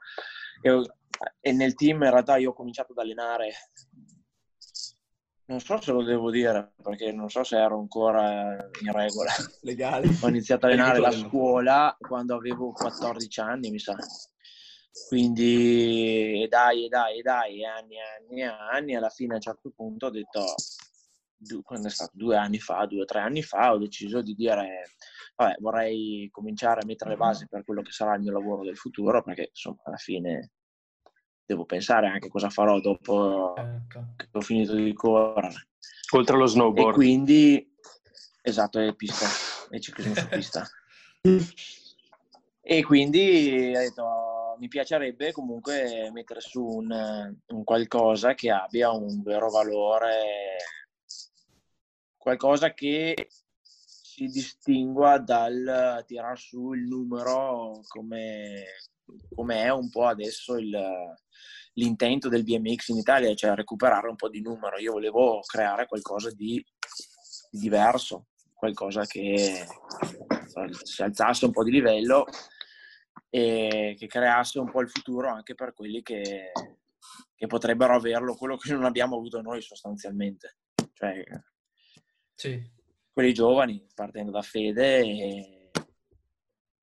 e, 0.61 0.83
e 1.39 1.51
nel 1.51 1.73
team 1.73 2.03
in 2.03 2.11
realtà 2.11 2.37
io 2.37 2.51
ho 2.51 2.53
cominciato 2.53 2.91
ad 2.91 2.99
allenare 2.99 3.53
non 5.45 5.59
so 5.59 5.81
se 5.81 5.91
lo 5.91 6.03
devo 6.03 6.29
dire 6.29 6.73
perché 6.79 7.11
non 7.11 7.27
so 7.27 7.43
se 7.43 7.57
ero 7.57 7.79
ancora 7.79 8.55
in 8.83 8.91
regola. 8.91 9.31
Legale. 9.61 10.07
Ho 10.21 10.27
iniziato 10.27 10.67
a 10.67 10.69
allenare 10.69 10.99
la 10.99 11.11
scuola 11.11 11.97
quando 11.99 12.35
avevo 12.35 12.71
14 12.71 13.39
anni, 13.39 13.71
mi 13.71 13.79
sa. 13.79 13.95
Quindi, 15.07 16.43
e 16.43 16.47
dai, 16.47 16.85
e 16.85 16.87
dai, 16.89 17.19
e 17.19 17.21
dai, 17.21 17.65
anni, 17.65 17.95
anni, 17.99 18.43
anni. 18.43 18.95
Alla 18.95 19.09
fine, 19.09 19.33
a 19.33 19.35
un 19.35 19.41
certo 19.41 19.71
punto, 19.75 20.07
ho 20.07 20.09
detto, 20.11 20.55
quando 21.63 21.87
è 21.87 21.91
stato? 21.91 22.11
Due 22.13 22.35
anni 22.35 22.59
fa, 22.59 22.85
due 22.85 23.01
o 23.01 23.05
tre 23.05 23.19
anni 23.21 23.41
fa, 23.41 23.71
ho 23.73 23.77
deciso 23.77 24.21
di 24.21 24.35
dire, 24.35 24.91
vabbè, 25.35 25.55
vorrei 25.59 26.27
cominciare 26.31 26.81
a 26.81 26.85
mettere 26.85 27.11
le 27.11 27.17
basi 27.17 27.47
per 27.47 27.63
quello 27.63 27.81
che 27.81 27.91
sarà 27.91 28.15
il 28.15 28.21
mio 28.21 28.33
lavoro 28.33 28.63
del 28.63 28.77
futuro, 28.77 29.23
perché, 29.23 29.47
insomma, 29.49 29.81
alla 29.85 29.97
fine 29.97 30.51
devo 31.45 31.65
pensare 31.65 32.07
anche 32.07 32.29
cosa 32.29 32.49
farò 32.49 32.79
dopo 32.79 33.53
Certo. 33.55 34.13
che 34.17 34.27
ho 34.31 34.41
finito 34.41 34.75
di 34.75 34.93
correre. 34.93 35.69
Oltre 36.13 36.35
allo 36.35 36.45
E 36.45 36.49
snowboard. 36.49 36.93
quindi, 36.93 37.73
esatto, 38.43 38.79
è 38.79 38.93
pista, 38.93 39.25
è 39.69 39.79
ciclismo 39.79 40.13
su 40.13 40.27
pista. 40.27 40.67
E 42.61 42.83
quindi 42.83 43.73
ho 43.75 43.79
detto, 43.79 44.03
mi 44.59 44.67
piacerebbe 44.67 45.31
comunque 45.31 46.09
mettere 46.13 46.41
su 46.41 46.63
un, 46.63 47.35
un 47.47 47.63
qualcosa 47.63 48.33
che 48.33 48.51
abbia 48.51 48.91
un 48.91 49.21
vero 49.23 49.49
valore, 49.49 50.57
qualcosa 52.17 52.73
che 52.73 53.29
si 53.61 54.25
distingua 54.27 55.17
dal 55.17 56.03
tirar 56.05 56.37
su 56.37 56.73
il 56.73 56.85
numero 56.87 57.81
come, 57.87 58.65
come 59.33 59.63
è 59.63 59.69
un 59.71 59.89
po' 59.89 60.05
adesso 60.05 60.57
il- 60.57 61.15
l'intento 61.73 62.27
del 62.27 62.43
BMX 62.43 62.89
in 62.89 62.97
Italia, 62.97 63.33
cioè 63.35 63.55
recuperare 63.55 64.09
un 64.09 64.15
po' 64.17 64.27
di 64.27 64.41
numero. 64.41 64.77
Io 64.79 64.91
volevo 64.93 65.39
creare 65.41 65.85
qualcosa 65.87 66.29
di 66.31 66.63
di 67.51 67.59
diverso, 67.59 68.27
qualcosa 68.53 69.05
che 69.05 69.65
si 70.83 71.01
alzasse 71.01 71.45
un 71.45 71.51
po' 71.51 71.63
di 71.63 71.71
livello 71.71 72.25
e 73.29 73.95
che 73.97 74.07
creasse 74.07 74.59
un 74.59 74.69
po' 74.69 74.81
il 74.81 74.89
futuro 74.89 75.29
anche 75.29 75.53
per 75.55 75.73
quelli 75.73 76.01
che, 76.01 76.51
che 77.35 77.47
potrebbero 77.47 77.95
averlo, 77.95 78.35
quello 78.35 78.57
che 78.57 78.73
non 78.73 78.85
abbiamo 78.85 79.15
avuto 79.15 79.41
noi 79.41 79.61
sostanzialmente. 79.61 80.57
Cioè, 80.93 81.23
Sì, 82.33 82.77
quelli 83.11 83.33
giovani, 83.33 83.85
partendo 83.93 84.31
da 84.31 84.41
Fede 84.41 84.99
e, 84.99 85.71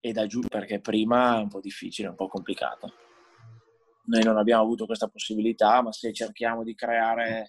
e 0.00 0.12
da 0.12 0.26
giù, 0.26 0.40
perché 0.40 0.80
prima 0.80 1.38
è 1.38 1.40
un 1.40 1.48
po' 1.48 1.60
difficile, 1.60 2.08
un 2.08 2.14
po' 2.14 2.28
complicato. 2.28 2.92
Noi 4.04 4.22
non 4.22 4.36
abbiamo 4.36 4.62
avuto 4.62 4.86
questa 4.86 5.08
possibilità, 5.08 5.82
ma 5.82 5.92
se 5.92 6.12
cerchiamo 6.12 6.62
di 6.62 6.74
creare 6.74 7.48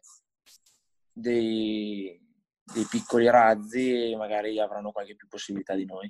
dei, 1.11 2.19
dei 2.63 2.85
piccoli 2.89 3.29
razzi, 3.29 4.15
magari 4.15 4.59
avranno 4.59 4.91
qualche 4.91 5.15
più 5.15 5.27
possibilità 5.27 5.75
di 5.75 5.85
noi. 5.85 6.07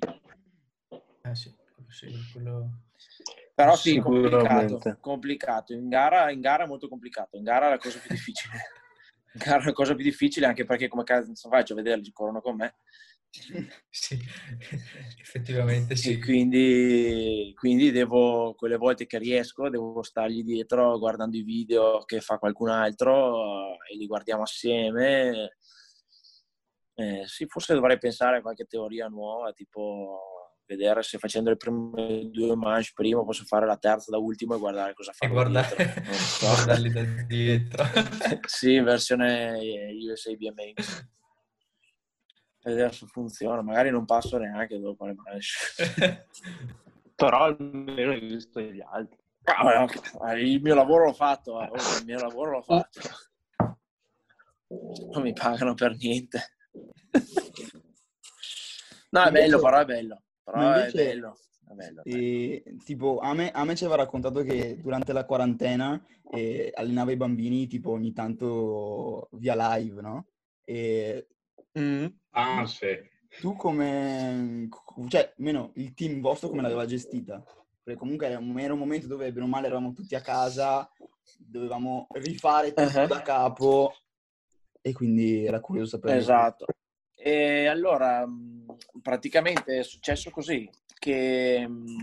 eh 1.22 1.34
sì, 1.34 1.52
sì, 1.88 2.12
quello... 2.32 2.82
Però 3.54 3.74
sì, 3.74 3.98
complicato, 3.98 4.98
complicato. 5.00 5.72
In 5.72 5.88
gara, 5.88 6.30
in 6.30 6.40
gara 6.40 6.64
è 6.64 6.66
molto 6.68 6.88
complicato, 6.88 7.36
in 7.36 7.42
gara 7.42 7.66
è 7.66 7.70
la 7.70 7.78
cosa 7.78 7.98
più 7.98 8.10
difficile. 8.10 8.54
In 9.34 9.40
gara 9.44 9.62
è 9.62 9.66
la 9.66 9.72
cosa 9.72 9.94
più 9.94 10.04
difficile 10.04 10.46
anche 10.46 10.64
perché 10.64 10.88
come 10.88 11.04
cazzo 11.04 11.48
faccio 11.48 11.72
a 11.72 11.76
vederli, 11.76 12.10
corrono 12.12 12.40
con 12.40 12.56
me. 12.56 12.76
Sì, 13.90 14.18
effettivamente 15.20 15.92
E 15.92 15.96
sì. 15.96 16.18
quindi, 16.18 17.52
quindi 17.56 17.90
devo, 17.90 18.54
quelle 18.54 18.76
volte 18.76 19.06
che 19.06 19.18
riesco, 19.18 19.68
devo 19.68 20.02
stargli 20.02 20.42
dietro 20.42 20.98
guardando 20.98 21.36
i 21.36 21.42
video 21.42 22.04
che 22.04 22.20
fa 22.20 22.38
qualcun 22.38 22.70
altro 22.70 23.74
eh, 23.74 23.92
e 23.92 23.96
li 23.96 24.06
guardiamo 24.06 24.42
assieme. 24.42 25.56
Eh, 26.94 27.24
sì, 27.26 27.46
forse 27.46 27.74
dovrei 27.74 27.98
pensare 27.98 28.38
a 28.38 28.40
qualche 28.40 28.64
teoria 28.64 29.08
nuova, 29.08 29.52
tipo 29.52 30.37
vedere 30.68 31.02
se 31.02 31.16
facendo 31.16 31.48
le 31.48 31.56
prime 31.56 32.28
due 32.30 32.54
manche 32.54 32.90
prima 32.94 33.24
posso 33.24 33.44
fare 33.44 33.64
la 33.64 33.78
terza 33.78 34.10
da 34.10 34.18
ultimo 34.18 34.54
e 34.54 34.58
guardare 34.58 34.92
cosa 34.92 35.12
E 35.12 35.14
fanno 35.14 35.32
guardare, 35.32 36.04
so. 36.12 36.44
guardarli 36.46 36.92
da 36.92 37.02
dietro. 37.26 37.84
sì, 38.46 38.74
in 38.74 38.84
versione 38.84 39.58
USA 40.08 40.30
BMX. 40.34 41.06
Vedere 42.62 42.92
se 42.92 43.06
funziona, 43.06 43.62
magari 43.62 43.90
non 43.90 44.04
passo 44.04 44.36
neanche 44.36 44.78
dopo 44.78 45.06
le 45.06 45.14
manche. 45.14 46.26
Però 47.16 47.44
almeno 47.44 48.12
hai 48.12 48.20
visto 48.20 48.60
gli 48.60 48.80
altri. 48.80 49.18
Ah, 49.44 50.34
Il 50.34 50.60
mio 50.60 50.74
lavoro 50.74 51.06
l'ho 51.06 51.14
fatto, 51.14 51.62
eh. 51.62 51.68
Oh, 51.68 51.98
il 51.98 52.04
mio 52.04 52.20
lavoro 52.20 52.50
l'ho 52.50 52.62
fatto. 52.62 53.00
Non 55.12 55.22
mi 55.22 55.32
pagano 55.32 55.72
per 55.72 55.96
niente. 55.96 56.56
No, 59.10 59.24
è 59.24 59.30
bello, 59.30 59.58
però 59.58 59.78
è 59.78 59.84
bello. 59.86 60.22
Però 60.50 60.56
Ma 60.60 60.74
è 60.76 60.78
invece- 60.78 61.04
bello. 61.04 61.36
È 61.68 61.72
bello. 61.74 62.02
E, 62.04 62.62
tipo, 62.84 63.18
a 63.18 63.34
me, 63.34 63.50
a 63.50 63.64
me 63.64 63.76
ci 63.76 63.84
aveva 63.84 64.02
raccontato 64.02 64.42
che 64.42 64.80
durante 64.80 65.12
la 65.12 65.26
quarantena 65.26 66.02
eh, 66.30 66.70
allenava 66.74 67.12
i 67.12 67.16
bambini 67.16 67.66
tipo 67.66 67.90
ogni 67.90 68.12
tanto 68.14 69.28
via 69.32 69.54
live, 69.76 70.00
no? 70.00 70.26
E 70.64 71.26
Mm. 71.78 72.06
Ah, 72.30 72.64
sì. 72.66 72.86
tu 73.40 73.54
come... 73.54 74.68
cioè, 75.08 75.32
meno 75.36 75.70
il 75.74 75.92
team 75.94 76.20
vostro 76.20 76.48
come 76.48 76.62
l'aveva 76.62 76.86
gestita? 76.86 77.44
Perché 77.82 77.98
comunque 78.00 78.26
era 78.26 78.38
un, 78.38 78.58
era 78.58 78.72
un 78.72 78.78
momento 78.78 79.06
dove 79.06 79.30
bene 79.30 79.44
o 79.44 79.48
male 79.48 79.66
eravamo 79.66 79.92
tutti 79.92 80.14
a 80.14 80.20
casa, 80.22 80.90
dovevamo 81.38 82.06
rifare 82.14 82.72
tutto 82.72 82.98
Uh-huh. 83.00 83.06
da 83.06 83.20
capo 83.22 83.92
e 84.80 84.92
quindi 84.92 85.44
era 85.44 85.60
curioso 85.60 85.90
sapere. 85.90 86.16
Esatto. 86.18 86.64
E 87.14 87.66
allora, 87.66 88.26
mh, 88.26 88.67
praticamente 89.02 89.78
è 89.78 89.82
successo 89.82 90.30
così, 90.30 90.68
che 90.98 91.66
mh, 91.66 91.96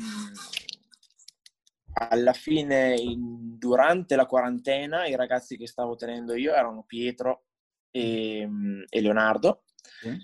alla 1.94 2.34
fine, 2.34 2.96
in- 2.96 3.58
durante 3.58 4.16
la 4.16 4.26
quarantena, 4.26 5.06
i 5.06 5.16
ragazzi 5.16 5.58
che 5.58 5.68
stavo 5.68 5.96
tenendo 5.96 6.36
io 6.36 6.54
erano 6.54 6.84
Pietro 6.84 7.46
e, 7.92 8.46
mh, 8.46 8.86
e 8.90 9.02
Leonardo 9.02 9.64
Sì. 10.02 10.18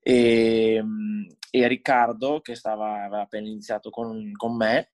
e, 0.00 0.84
e 1.50 1.68
Riccardo 1.68 2.40
che 2.40 2.54
stava, 2.54 3.04
aveva 3.04 3.22
appena 3.22 3.46
iniziato 3.46 3.90
con, 3.90 4.32
con 4.32 4.56
me 4.56 4.92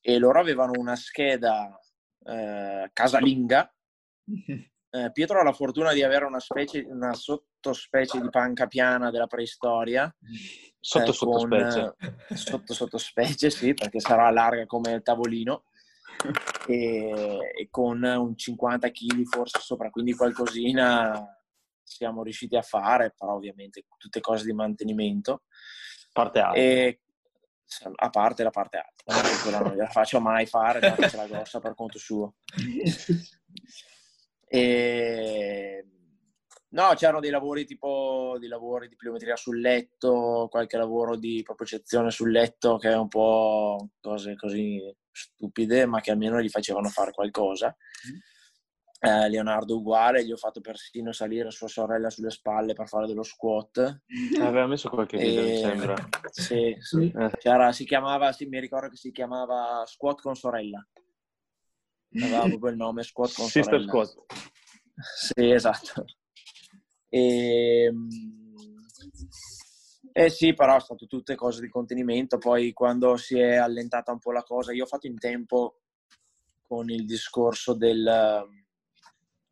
e 0.00 0.18
loro 0.18 0.40
avevano 0.40 0.72
una 0.78 0.96
scheda 0.96 1.78
eh, 2.26 2.90
casalinga 2.92 3.74
eh, 4.90 5.10
Pietro 5.12 5.40
ha 5.40 5.42
la 5.42 5.52
fortuna 5.52 5.92
di 5.92 6.02
avere 6.02 6.24
una, 6.24 6.40
specie, 6.40 6.80
una 6.88 7.12
sottospecie 7.64 8.20
di 8.20 8.28
panca 8.28 8.66
piana 8.66 9.10
della 9.10 9.26
preistoria. 9.26 10.14
Sotto 10.78 11.10
eh, 11.10 11.14
sottospecie. 11.14 11.94
con, 11.98 12.36
sotto 12.36 12.74
sottospecie, 12.74 13.50
sì, 13.50 13.72
perché 13.72 14.00
sarà 14.00 14.28
larga 14.30 14.66
come 14.66 14.92
il 14.92 15.02
tavolino. 15.02 15.64
E, 16.68 17.38
e 17.58 17.68
con 17.70 18.02
un 18.02 18.36
50 18.36 18.90
kg 18.90 19.24
forse 19.24 19.58
sopra, 19.60 19.90
quindi 19.90 20.14
qualcosina 20.14 21.26
siamo 21.82 22.22
riusciti 22.22 22.56
a 22.56 22.62
fare, 22.62 23.12
però 23.16 23.34
ovviamente 23.34 23.84
tutte 23.96 24.20
cose 24.20 24.44
di 24.44 24.52
mantenimento. 24.52 25.42
Parte 26.12 26.40
alta. 26.40 26.58
E 26.58 27.00
a 27.96 28.10
parte 28.10 28.44
la 28.44 28.50
parte 28.50 28.76
alta, 28.76 29.42
quella 29.42 29.58
non 29.58 29.72
gliela 29.72 29.88
faccio 29.88 30.20
mai 30.20 30.46
fare, 30.46 30.78
perché 30.78 31.08
c'è 31.08 31.16
la 31.16 31.26
grossa 31.26 31.60
per 31.60 31.74
conto 31.74 31.98
suo. 31.98 32.34
E... 34.46 35.93
No, 36.74 36.92
c'erano 36.96 37.20
dei 37.20 37.30
lavori 37.30 37.64
tipo 37.64 38.34
dei 38.40 38.48
lavori 38.48 38.88
di 38.88 38.96
pliometria 38.96 39.36
sul 39.36 39.60
letto, 39.60 40.48
qualche 40.50 40.76
lavoro 40.76 41.14
di 41.14 41.40
propriocezione 41.44 42.10
sul 42.10 42.32
letto 42.32 42.78
che 42.78 42.90
è 42.90 42.96
un 42.96 43.06
po' 43.06 43.90
cose 44.00 44.34
così 44.34 44.82
stupide, 45.08 45.86
ma 45.86 46.00
che 46.00 46.10
almeno 46.10 46.40
gli 46.40 46.48
facevano 46.48 46.88
fare 46.88 47.12
qualcosa. 47.12 47.76
Eh, 48.98 49.28
Leonardo 49.28 49.76
uguale, 49.76 50.24
gli 50.24 50.32
ho 50.32 50.36
fatto 50.36 50.60
persino 50.60 51.12
salire 51.12 51.52
sua 51.52 51.68
sorella 51.68 52.10
sulle 52.10 52.30
spalle 52.30 52.72
per 52.72 52.88
fare 52.88 53.06
dello 53.06 53.22
squat. 53.22 54.02
Eh, 54.36 54.42
aveva 54.42 54.66
messo 54.66 54.88
qualche 54.88 55.16
video, 55.16 55.44
mi 55.44 55.52
E- 55.52 55.56
sembra. 55.56 55.94
Sì, 56.32 56.74
sì. 56.80 57.12
Eh, 57.16 57.30
C'era, 57.38 57.70
si 57.70 57.84
chiamava, 57.84 58.32
sì, 58.32 58.46
mi 58.46 58.58
ricordo 58.58 58.88
che 58.88 58.96
si 58.96 59.12
chiamava 59.12 59.84
Squat 59.86 60.20
con 60.20 60.34
sorella. 60.34 60.84
Aveva 62.20 62.48
proprio 62.48 62.70
il 62.70 62.76
nome 62.76 63.04
Squat 63.04 63.32
con 63.32 63.44
Sister 63.44 63.64
sorella. 63.64 63.86
Squad. 63.86 64.24
Sì, 65.14 65.50
esatto. 65.50 66.04
E, 67.14 67.92
eh 70.12 70.28
sì, 70.30 70.52
però 70.52 70.74
è 70.76 70.80
stato 70.80 71.06
tutte 71.06 71.36
cose 71.36 71.60
di 71.60 71.68
contenimento. 71.68 72.38
Poi 72.38 72.72
quando 72.72 73.16
si 73.16 73.38
è 73.38 73.54
allentata 73.54 74.10
un 74.10 74.18
po' 74.18 74.32
la 74.32 74.42
cosa, 74.42 74.72
io 74.72 74.82
ho 74.82 74.88
fatto 74.88 75.06
in 75.06 75.16
tempo 75.16 75.82
con 76.66 76.90
il 76.90 77.04
discorso 77.06 77.74
del, 77.74 78.48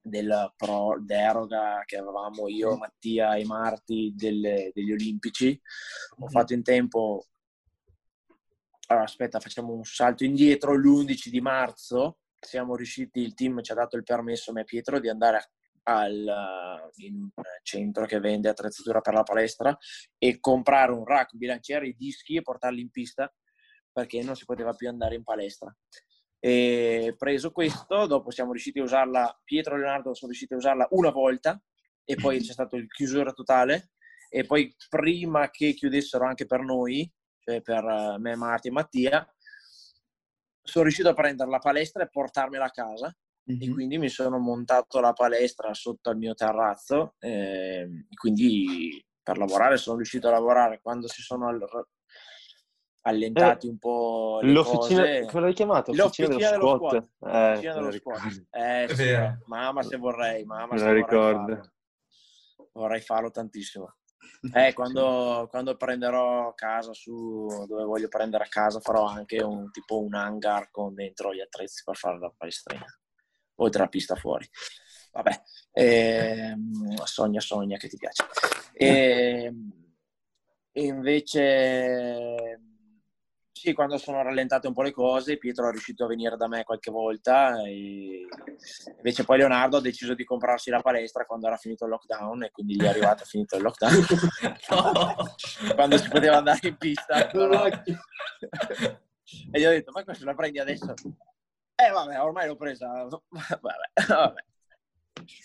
del 0.01 0.53
pro 0.57 0.97
deroga 1.01 1.85
che 1.87 1.99
avevamo 1.99 2.49
io, 2.49 2.77
Mattia 2.77 3.37
e 3.37 3.45
Marti 3.45 4.13
delle- 4.17 4.73
degli 4.75 4.91
Olimpici. 4.91 5.61
Ho 6.19 6.27
fatto 6.27 6.55
in 6.55 6.65
tempo. 6.65 7.27
Allora, 8.89 9.05
aspetta, 9.05 9.39
facciamo 9.39 9.73
un 9.73 9.85
salto 9.85 10.25
indietro. 10.25 10.75
L'11 10.75 11.29
di 11.29 11.41
marzo 11.41 12.19
siamo 12.41 12.75
riusciti, 12.75 13.21
il 13.21 13.35
team 13.35 13.63
ci 13.63 13.71
ha 13.71 13.77
dato 13.77 13.97
il 13.97 14.03
permesso, 14.03 14.51
a 14.51 14.55
me 14.55 14.63
e 14.63 14.65
Pietro, 14.65 14.99
di 14.99 15.09
andare 15.09 15.37
a 15.37 15.49
al, 15.85 16.91
in 16.97 17.15
un 17.15 17.31
centro 17.63 18.07
che 18.07 18.21
vende 18.21 18.49
attrezzatura 18.49 19.01
per 19.01 19.15
la 19.15 19.23
palestra 19.23 19.77
e 20.19 20.39
comprare 20.41 20.93
un 20.93 21.05
rack, 21.05 21.35
bilanciere, 21.35 21.89
i 21.89 21.97
dischi 21.97 22.37
e 22.37 22.43
portarli 22.43 22.81
in 22.81 22.91
pista 22.91 23.33
perché 23.91 24.23
non 24.23 24.37
si 24.37 24.45
poteva 24.45 24.73
più 24.73 24.89
andare 24.89 25.15
in 25.15 25.23
palestra. 25.23 25.75
E 26.39 27.15
preso 27.17 27.53
questo, 27.53 28.07
dopo 28.07 28.31
siamo 28.31 28.51
riusciti 28.51 28.81
a 28.81 28.85
usarla, 28.85 29.41
Pietro 29.45 29.75
e 29.75 29.79
Leonardo 29.79 30.15
sono 30.15 30.31
riusciti 30.31 30.55
a 30.55 30.57
usarla 30.57 30.89
una 30.91 31.11
volta 31.11 31.61
e 32.05 32.17
poi 32.17 32.41
c'è 32.41 32.53
stato 32.53 32.77
il 32.77 32.89
chiusura 32.89 33.33
totale 33.33 33.91
e 34.29 34.45
poi 34.45 34.75
prima 34.89 35.51
che 35.51 35.73
chiudessero 35.75 36.25
anche 36.25 36.47
per 36.47 36.63
noi, 36.63 37.09
cioè 37.39 37.61
per 37.61 37.85
eh, 37.85 38.19
me, 38.19 38.35
Marti 38.35 38.69
e 38.69 38.71
Mattia, 38.73 39.35
sono 40.63 40.85
riuscito 40.85 41.11
a 41.11 41.15
prendere 41.15 41.51
la 41.51 41.59
palestra 41.59 42.03
e 42.03 42.09
portarmela 42.09 42.65
a 42.65 42.71
casa 42.71 43.17
mm-hmm. 43.51 43.63
e 43.63 43.71
quindi 43.71 43.99
mi 43.99 44.09
sono 44.09 44.39
montato 44.39 45.01
la 45.01 45.13
palestra 45.13 45.73
sotto 45.75 46.11
al 46.11 46.17
mio 46.17 46.35
terrazzo 46.35 47.15
e 47.19 48.07
quindi 48.15 49.05
per 49.23 49.39
lavorare 49.39 49.77
sono 49.77 49.97
riuscito 49.97 50.29
a 50.29 50.33
lavorare 50.33 50.81
quando 50.83 51.09
si 51.09 51.23
sono 51.23 51.49
allentati 53.03 53.67
eh, 53.67 53.71
un 53.71 53.79
po' 53.79 54.41
le 54.43 54.53
l'officina, 54.53 55.03
cose. 55.03 55.27
come 55.27 55.43
l'hai 55.43 55.55
chiamato? 55.55 55.93
L'officina, 55.93 56.29
l'officina 56.29 56.51
dello 56.51 56.77
squat. 56.77 56.91
squat. 56.91 57.35
Eh, 57.35 57.49
L'officina 57.49 57.75
dello 57.75 57.93
squat. 57.93 58.45
Eh, 58.51 58.87
sì, 58.89 59.05
vero. 59.05 59.39
mamma 59.47 59.83
se 59.83 59.97
vorrei, 59.97 60.45
mamma 60.45 60.77
se 60.77 60.85
la 60.85 60.91
vorrei 60.91 61.03
ricordo. 61.03 61.55
farlo. 61.55 61.73
Vorrei 62.73 63.01
farlo 63.01 63.31
tantissimo. 63.31 63.95
Eh, 64.55 64.73
quando, 64.73 65.47
quando 65.51 65.77
prenderò 65.77 66.53
casa 66.55 66.93
su 66.93 67.47
dove 67.69 67.85
voglio 67.85 68.09
prendere 68.09 68.43
a 68.43 68.49
casa 68.49 68.81
farò 68.81 69.05
anche 69.05 69.41
un 69.41 69.71
tipo 69.71 70.03
un 70.03 70.15
hangar 70.15 70.69
con 70.73 70.95
dentro 70.95 71.33
gli 71.33 71.41
attrezzi 71.41 71.85
per 71.85 71.95
fare 71.95 72.19
la 72.19 72.33
palestrina 72.37 72.85
oltre 73.63 73.81
alla 73.81 73.91
pista 73.91 74.15
fuori 74.15 74.49
vabbè 75.13 75.43
ehm, 75.73 77.03
sogna 77.05 77.41
sogna 77.41 77.77
che 77.77 77.89
ti 77.89 77.97
piace 77.97 78.25
e, 78.73 79.53
e 80.73 80.83
invece 80.83 82.61
sì, 83.63 83.75
quando 83.75 83.97
sono 83.97 84.21
rallentate 84.25 84.67
un 84.67 84.73
po' 84.73 84.83
le 84.83 84.91
cose, 84.91 85.39
Pietro 85.39 85.69
è 85.69 85.71
riuscito 85.71 86.03
a 86.03 86.09
venire 86.09 86.37
da 86.37 86.49
me 86.49 86.65
qualche 86.65 86.91
volta 86.91 87.63
e 87.63 88.27
invece 88.97 89.23
poi 89.23 89.39
Leonardo 89.39 89.77
ha 89.77 89.81
deciso 89.81 90.15
di 90.15 90.25
comprarsi 90.25 90.69
la 90.69 90.81
palestra 90.81 91.25
quando 91.27 91.47
era 91.47 91.57
finito 91.57 91.85
il 91.85 91.91
lockdown 91.91 92.43
e 92.43 92.51
quindi 92.51 92.75
gli 92.75 92.83
è 92.83 92.89
arrivato 92.89 93.25
finito 93.25 93.55
il 93.55 93.63
lockdown. 93.63 93.95
No. 94.69 95.15
quando 95.77 95.97
si 95.97 96.09
poteva 96.09 96.39
andare 96.39 96.67
in 96.67 96.77
pista. 96.77 97.27
però- 97.31 97.67
e 97.67 99.61
gli 99.61 99.65
ho 99.65 99.71
detto, 99.71 99.93
ma 99.93 100.03
questo 100.03 100.25
la 100.25 100.35
prendi 100.35 100.59
adesso? 100.59 100.93
Eh 101.87 101.91
vabbè, 101.91 102.21
ormai 102.21 102.47
l'ho 102.47 102.57
presa. 102.57 102.89
Vabbè, 103.09 104.07
vabbè. 104.09 104.45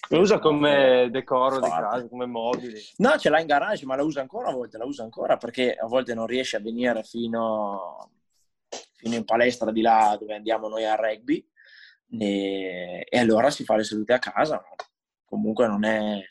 Lo 0.09 0.19
usa 0.19 0.39
come 0.39 1.09
decoro 1.11 1.59
di 1.59 1.69
casa, 1.69 2.07
come 2.07 2.25
mobili. 2.25 2.79
No, 2.97 3.17
ce 3.17 3.29
l'ha 3.29 3.39
in 3.39 3.47
garage, 3.47 3.85
ma 3.85 3.95
la 3.95 4.03
usa 4.03 4.21
ancora 4.21 4.49
a 4.49 4.53
volte, 4.53 4.77
la 4.77 4.85
usa 4.85 5.03
ancora 5.03 5.37
perché 5.37 5.73
a 5.73 5.87
volte 5.87 6.13
non 6.13 6.25
riesce 6.25 6.57
a 6.57 6.61
venire 6.61 7.03
fino, 7.03 8.11
fino 8.95 9.15
in 9.15 9.25
palestra 9.25 9.71
di 9.71 9.81
là 9.81 10.15
dove 10.19 10.35
andiamo 10.35 10.67
noi 10.67 10.85
al 10.85 10.97
rugby 10.97 11.45
e, 12.19 13.05
e 13.07 13.19
allora 13.19 13.49
si 13.49 13.63
fa 13.63 13.75
le 13.75 13.83
sedute 13.83 14.13
a 14.13 14.19
casa. 14.19 14.63
Comunque 15.25 15.67
non 15.67 15.83
è, 15.83 16.25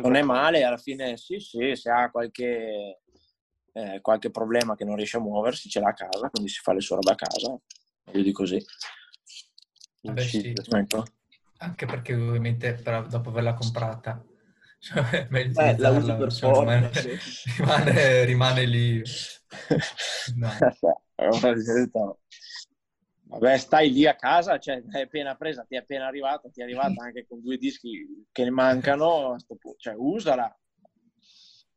non 0.00 0.14
è 0.14 0.22
male, 0.22 0.62
alla 0.62 0.76
fine 0.76 1.16
sì, 1.16 1.38
sì, 1.40 1.74
se 1.74 1.90
ha 1.90 2.10
qualche, 2.10 3.00
eh, 3.72 4.00
qualche 4.00 4.30
problema 4.30 4.76
che 4.76 4.84
non 4.84 4.96
riesce 4.96 5.16
a 5.16 5.20
muoversi, 5.20 5.70
ce 5.70 5.80
l'ha 5.80 5.88
a 5.88 5.94
casa, 5.94 6.28
quindi 6.28 6.50
si 6.50 6.60
fa 6.60 6.74
le 6.74 6.80
sue 6.80 6.96
robe 6.96 7.12
a 7.12 7.16
casa, 7.16 7.56
meglio 8.04 8.22
di 8.22 8.32
così. 8.32 8.62
Vabbè, 10.02 10.22
sì. 10.22 10.52
Anche 11.58 11.86
perché 11.86 12.14
ovviamente 12.14 12.74
però, 12.74 13.06
dopo 13.06 13.28
averla 13.28 13.52
comprata 13.54 14.24
cioè, 14.80 15.26
meglio 15.28 15.60
Eh, 15.60 15.76
la 15.76 15.90
utilizzarla, 15.90 16.16
per 16.16 16.32
cioè, 16.32 16.58
rimane, 16.58 16.94
sì. 16.94 17.18
rimane, 17.58 18.24
rimane 18.24 18.64
lì. 18.64 19.02
No. 20.36 22.18
Vabbè, 23.24 23.58
stai 23.58 23.92
lì 23.92 24.06
a 24.06 24.16
casa, 24.16 24.58
cioè, 24.58 24.82
è 24.90 25.02
appena 25.02 25.36
presa, 25.36 25.64
ti 25.64 25.74
è 25.74 25.78
appena 25.78 26.06
arrivata, 26.06 26.48
ti 26.48 26.60
è 26.60 26.64
arrivata 26.64 27.04
anche 27.04 27.26
con 27.28 27.40
due 27.40 27.58
dischi 27.58 28.26
che 28.32 28.44
ne 28.44 28.50
mancano, 28.50 29.36
cioè 29.76 29.94
usala. 29.96 30.52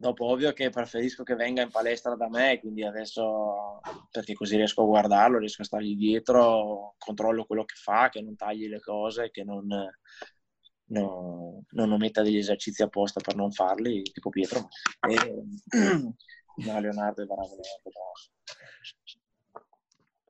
Dopo, 0.04 0.26
ovvio 0.26 0.52
che 0.52 0.70
preferisco 0.70 1.24
che 1.24 1.34
venga 1.34 1.62
in 1.62 1.72
palestra 1.72 2.14
da 2.16 2.28
me, 2.28 2.60
quindi 2.60 2.84
adesso, 2.84 3.80
perché 4.12 4.34
così 4.34 4.58
riesco 4.58 4.82
a 4.82 4.86
guardarlo, 4.86 5.38
riesco 5.38 5.62
a 5.62 5.66
stargli 5.66 5.96
dietro, 5.96 6.96
controllo 6.98 7.46
quello 7.46 7.64
che 7.64 7.76
fa, 7.76 8.10
che 8.10 8.22
non 8.22 8.36
tagli 8.36 8.68
le 8.68 8.82
cose, 8.82 9.32
che 9.32 9.46
non, 9.46 9.66
no- 10.88 11.64
non 11.70 11.92
ometta 11.94 12.22
degli 12.22 12.36
esercizi 12.36 12.82
apposta 12.82 13.22
per 13.22 13.38
non 13.38 13.54
farli, 13.54 14.02
tipo 14.02 14.30
Pietro. 14.30 14.68
E, 15.08 15.16
no, 16.66 16.80
Leonardo 16.82 17.24
è 17.24 17.26
bravo. 17.26 17.56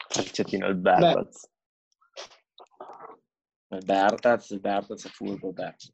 Calcettino 0.07 0.67
al 0.67 0.75
Berlaz. 0.75 1.49
Il 3.69 3.83
Bertaz, 3.83 4.51
il 4.51 4.59
Bertaz 4.59 5.05
è 5.07 5.09
furbo, 5.09 5.51
Bertaz. 5.51 5.91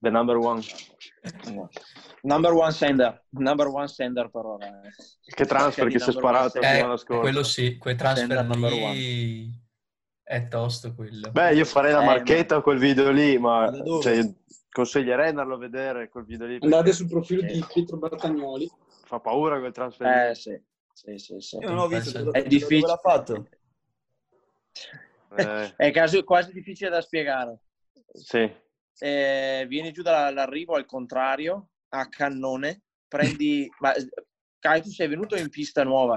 The 0.00 0.10
number 0.10 0.36
one. 0.38 0.62
Number 2.22 2.52
one 2.54 2.72
sender, 2.72 3.24
number 3.30 3.68
one 3.68 3.88
sender 3.88 4.30
per 4.30 4.44
ora. 4.44 4.66
eh. 4.66 4.90
Che 5.34 5.44
transfer 5.44 5.88
che 5.88 5.98
si 5.98 6.04
è 6.04 6.08
one 6.10 6.18
sparato. 6.18 6.58
Eh, 6.60 6.62
settimana 6.62 6.96
scorsa. 6.96 7.20
quello 7.20 7.42
sì, 7.42 7.76
quei 7.78 7.96
transfer 7.96 8.44
number 8.44 8.72
lì 8.72 9.50
è 10.22 10.46
tosto 10.48 10.94
quello. 10.94 11.30
Beh, 11.30 11.54
io 11.54 11.64
farei 11.64 11.92
la 11.92 12.02
Eh, 12.02 12.06
marchetta 12.06 12.56
a 12.56 12.60
quel 12.62 12.78
video 12.78 13.10
lì, 13.10 13.38
ma 13.38 13.70
cioè, 14.02 14.14
io 14.14 14.34
consiglierei 14.70 15.30
andarlo 15.30 15.54
a 15.54 15.58
vedere 15.58 16.08
quel 16.08 16.24
video 16.24 16.46
lì. 16.46 16.58
Andate 16.60 16.92
sul 16.92 17.08
profilo 17.08 17.42
di 17.42 17.64
Pietro 17.72 17.96
Bertagnoli. 17.96 18.70
Fa 19.04 19.18
paura 19.20 19.58
quel 19.58 19.72
transfer. 19.72 20.06
Eh 20.30 20.34
sì, 20.34 20.60
sì, 20.92 21.18
sì, 21.18 21.40
sì. 21.40 21.56
Io 21.56 21.68
non 21.68 21.78
ho 21.78 21.86
visto 21.88 22.10
È 22.10 22.22
dove, 22.22 22.30
dove 22.38 22.48
difficile. 22.48 22.86
l'ha 22.86 22.96
fatto. 23.02 23.48
Eh, 25.36 25.74
È 25.76 25.90
quasi, 25.92 26.22
quasi 26.24 26.52
difficile 26.52 26.90
da 26.90 27.00
spiegare. 27.00 27.58
sì. 28.12 28.66
Eh, 28.98 29.64
vieni 29.68 29.92
giù 29.92 30.02
dall'arrivo 30.02 30.74
al 30.74 30.86
contrario, 30.86 31.70
a 31.90 32.08
cannone, 32.08 32.82
prendi... 33.06 33.68
ma, 33.80 33.92
Kai, 34.60 34.82
tu 34.82 34.90
sei 34.90 35.06
venuto 35.08 35.36
in 35.36 35.48
pista 35.50 35.84
nuova. 35.84 36.16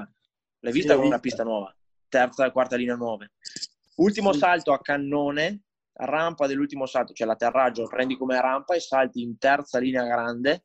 L'hai 0.60 0.74
vista 0.74 0.94
Sì, 0.94 0.98
con 0.98 1.08
una 1.08 1.20
pista 1.20 1.44
nuova? 1.44 1.76
Terza 2.08 2.46
e 2.46 2.52
quarta 2.52 2.76
linea 2.76 2.96
nuove. 2.96 3.34
Ultimo 3.98 4.34
Sì. 4.34 4.40
salto 4.40 4.74
a 4.74 4.80
cannone, 4.82 5.62
rampa 5.94 6.48
dell'ultimo 6.48 6.86
salto, 6.88 7.14
cioè 7.14 7.28
l'atterraggio, 7.28 7.88
prendi 7.88 8.18
come 8.18 8.40
rampa 8.42 8.74
e 8.76 8.80
salti 8.80 9.22
in 9.22 9.38
terza 9.38 9.78
linea 9.78 10.06
grande, 10.06 10.64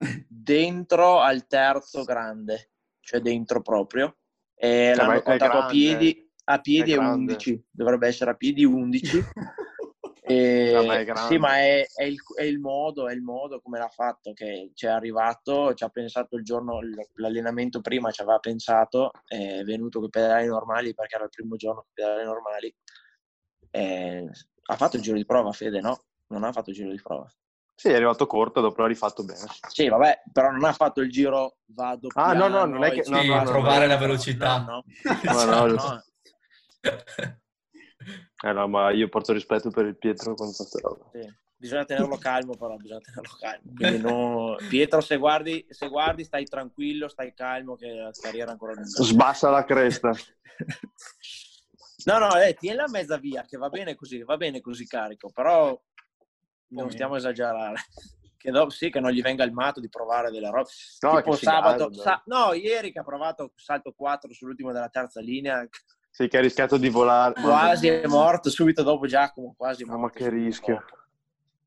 dentro 0.28 1.20
al 1.20 1.46
terzo 1.46 2.04
grande, 2.04 2.70
cioè 3.00 3.20
dentro 3.20 3.60
proprio. 3.60 4.18
E 4.54 4.92
Cioè, 4.94 5.04
l'hanno 5.04 5.22
contato 5.22 5.58
a 5.58 5.66
piedi, 5.66 6.30
a 6.44 6.60
piedi 6.60 6.92
è 6.92 6.94
è 6.94 6.98
grande. 6.98 7.32
11, 7.32 7.64
dovrebbe 7.70 8.06
essere 8.06 8.30
a 8.30 8.34
piedi 8.34 8.64
11. 8.64 9.24
E- 10.30 10.72
No, 10.72 10.82
ma 10.84 10.98
è 10.98 11.04
grande. 11.04 11.32
sì, 11.34 11.38
ma 11.38 11.56
è, 11.58 11.84
è 11.94 12.04
il, 12.04 12.16
è 12.36 12.42
il 12.44 12.58
modo, 12.60 13.08
è 13.08 13.12
il 13.12 13.22
modo 13.22 13.60
come 13.60 13.78
l'ha 13.78 13.88
fatto, 13.88 14.32
che 14.32 14.70
ci 14.74 14.86
è 14.86 14.88
arrivato, 14.88 15.74
ci 15.74 15.84
ha 15.84 15.88
pensato 15.88 16.36
il 16.36 16.44
giorno, 16.44 16.78
l'allenamento 17.14 17.80
prima 17.80 18.10
ci 18.10 18.20
aveva 18.22 18.38
pensato, 18.38 19.10
è 19.26 19.62
venuto 19.64 19.98
con 19.98 20.08
i 20.08 20.10
pedali 20.10 20.46
normali 20.46 20.94
perché 20.94 21.16
era 21.16 21.24
il 21.24 21.30
primo 21.30 21.56
giorno 21.56 21.80
con 21.82 21.90
i 21.90 21.94
pedali 21.94 22.24
normali. 22.24 22.74
E 23.70 24.28
ha 24.66 24.76
fatto 24.76 24.96
il 24.96 25.02
giro 25.02 25.16
di 25.16 25.24
prova, 25.26 25.52
Fede, 25.52 25.80
no? 25.80 25.98
Non 26.28 26.44
ha 26.44 26.52
fatto 26.52 26.70
il 26.70 26.76
giro 26.76 26.90
di 26.90 27.00
prova. 27.02 27.28
Sì, 27.74 27.88
è 27.88 27.94
arrivato 27.94 28.26
corto, 28.26 28.60
dopo 28.60 28.82
l'ha 28.82 28.88
rifatto 28.88 29.24
bene. 29.24 29.40
Sì, 29.68 29.88
vabbè, 29.88 30.22
però 30.32 30.50
non 30.50 30.64
ha 30.64 30.72
fatto 30.72 31.00
il 31.00 31.10
giro 31.10 31.56
vado 31.66 32.08
Ah, 32.14 32.34
no, 32.34 32.46
no, 32.46 32.48
piano, 32.48 32.66
non 32.66 32.84
è 32.84 32.92
che- 32.92 33.08
no, 33.08 33.20
Sì, 33.22 33.28
no, 33.28 33.36
no, 33.38 33.44
trovare 33.44 33.86
no. 33.86 33.92
la 33.94 33.96
velocità. 33.98 34.58
No, 34.64 34.84
No, 35.24 35.44
no, 35.44 35.66
no, 35.66 35.72
no. 35.72 36.04
Eh 38.42 38.52
no, 38.52 38.68
ma 38.68 38.90
io 38.90 39.08
porto 39.08 39.32
rispetto 39.32 39.70
per 39.70 39.86
il 39.86 39.96
Pietro 39.96 40.34
con 40.34 40.52
queste 40.52 40.80
robe. 40.80 41.04
Sì. 41.12 41.34
Bisogna 41.56 41.84
tenerlo 41.84 42.16
calmo, 42.16 42.56
però 42.56 42.76
bisogna 42.76 43.00
tenerlo 43.00 43.36
calmo. 43.38 43.72
Quindi 43.76 43.98
no- 43.98 44.56
Pietro, 44.66 45.02
se 45.02 45.18
guardi, 45.18 45.66
se 45.68 45.88
guardi, 45.88 46.24
stai 46.24 46.44
tranquillo, 46.46 47.06
stai 47.08 47.34
calmo, 47.34 47.76
che 47.76 47.92
la 47.92 48.10
carriera 48.18 48.48
è 48.48 48.52
ancora 48.52 48.72
lunga. 48.72 48.88
Sbassa 48.88 49.50
la 49.50 49.64
cresta. 49.64 50.12
No, 52.04 52.18
no, 52.18 52.34
eh, 52.38 52.54
tienila 52.54 52.84
a 52.84 52.88
mezza 52.88 53.18
via, 53.18 53.42
che 53.42 53.58
va 53.58 53.68
bene 53.68 53.94
così, 53.94 54.22
va 54.22 54.38
bene 54.38 54.62
così 54.62 54.86
carico, 54.86 55.30
però 55.30 55.78
non 56.68 56.90
stiamo 56.90 57.14
a 57.14 57.18
esagerare. 57.18 57.74
Che 58.40 58.50
dopo 58.50 58.70
sì, 58.70 58.88
che 58.88 59.00
non 59.00 59.10
gli 59.10 59.20
venga 59.20 59.44
il 59.44 59.52
matto 59.52 59.80
di 59.80 59.90
provare 59.90 60.30
delle 60.30 60.48
robe. 60.48 60.70
No, 61.00 61.16
tipo 61.16 61.36
sabato, 61.36 61.92
sa- 61.92 62.22
no, 62.24 62.54
ieri 62.54 62.90
che 62.90 63.00
ha 63.00 63.04
provato 63.04 63.52
salto 63.54 63.92
4 63.92 64.32
sull'ultimo 64.32 64.72
della 64.72 64.88
terza 64.88 65.20
linea, 65.20 65.68
Sì, 66.10 66.28
che 66.28 66.38
ha 66.38 66.40
rischiato 66.40 66.76
di 66.76 66.88
volare. 66.88 67.40
quasi 67.40 67.86
è 67.88 68.06
morto 68.06 68.50
subito 68.50 68.82
dopo 68.82 69.06
Giacomo, 69.06 69.54
quasi 69.56 69.84
Mamma 69.84 70.00
morto 70.00 70.18
che 70.18 70.28
rischio. 70.28 70.74
dopo. 70.74 70.98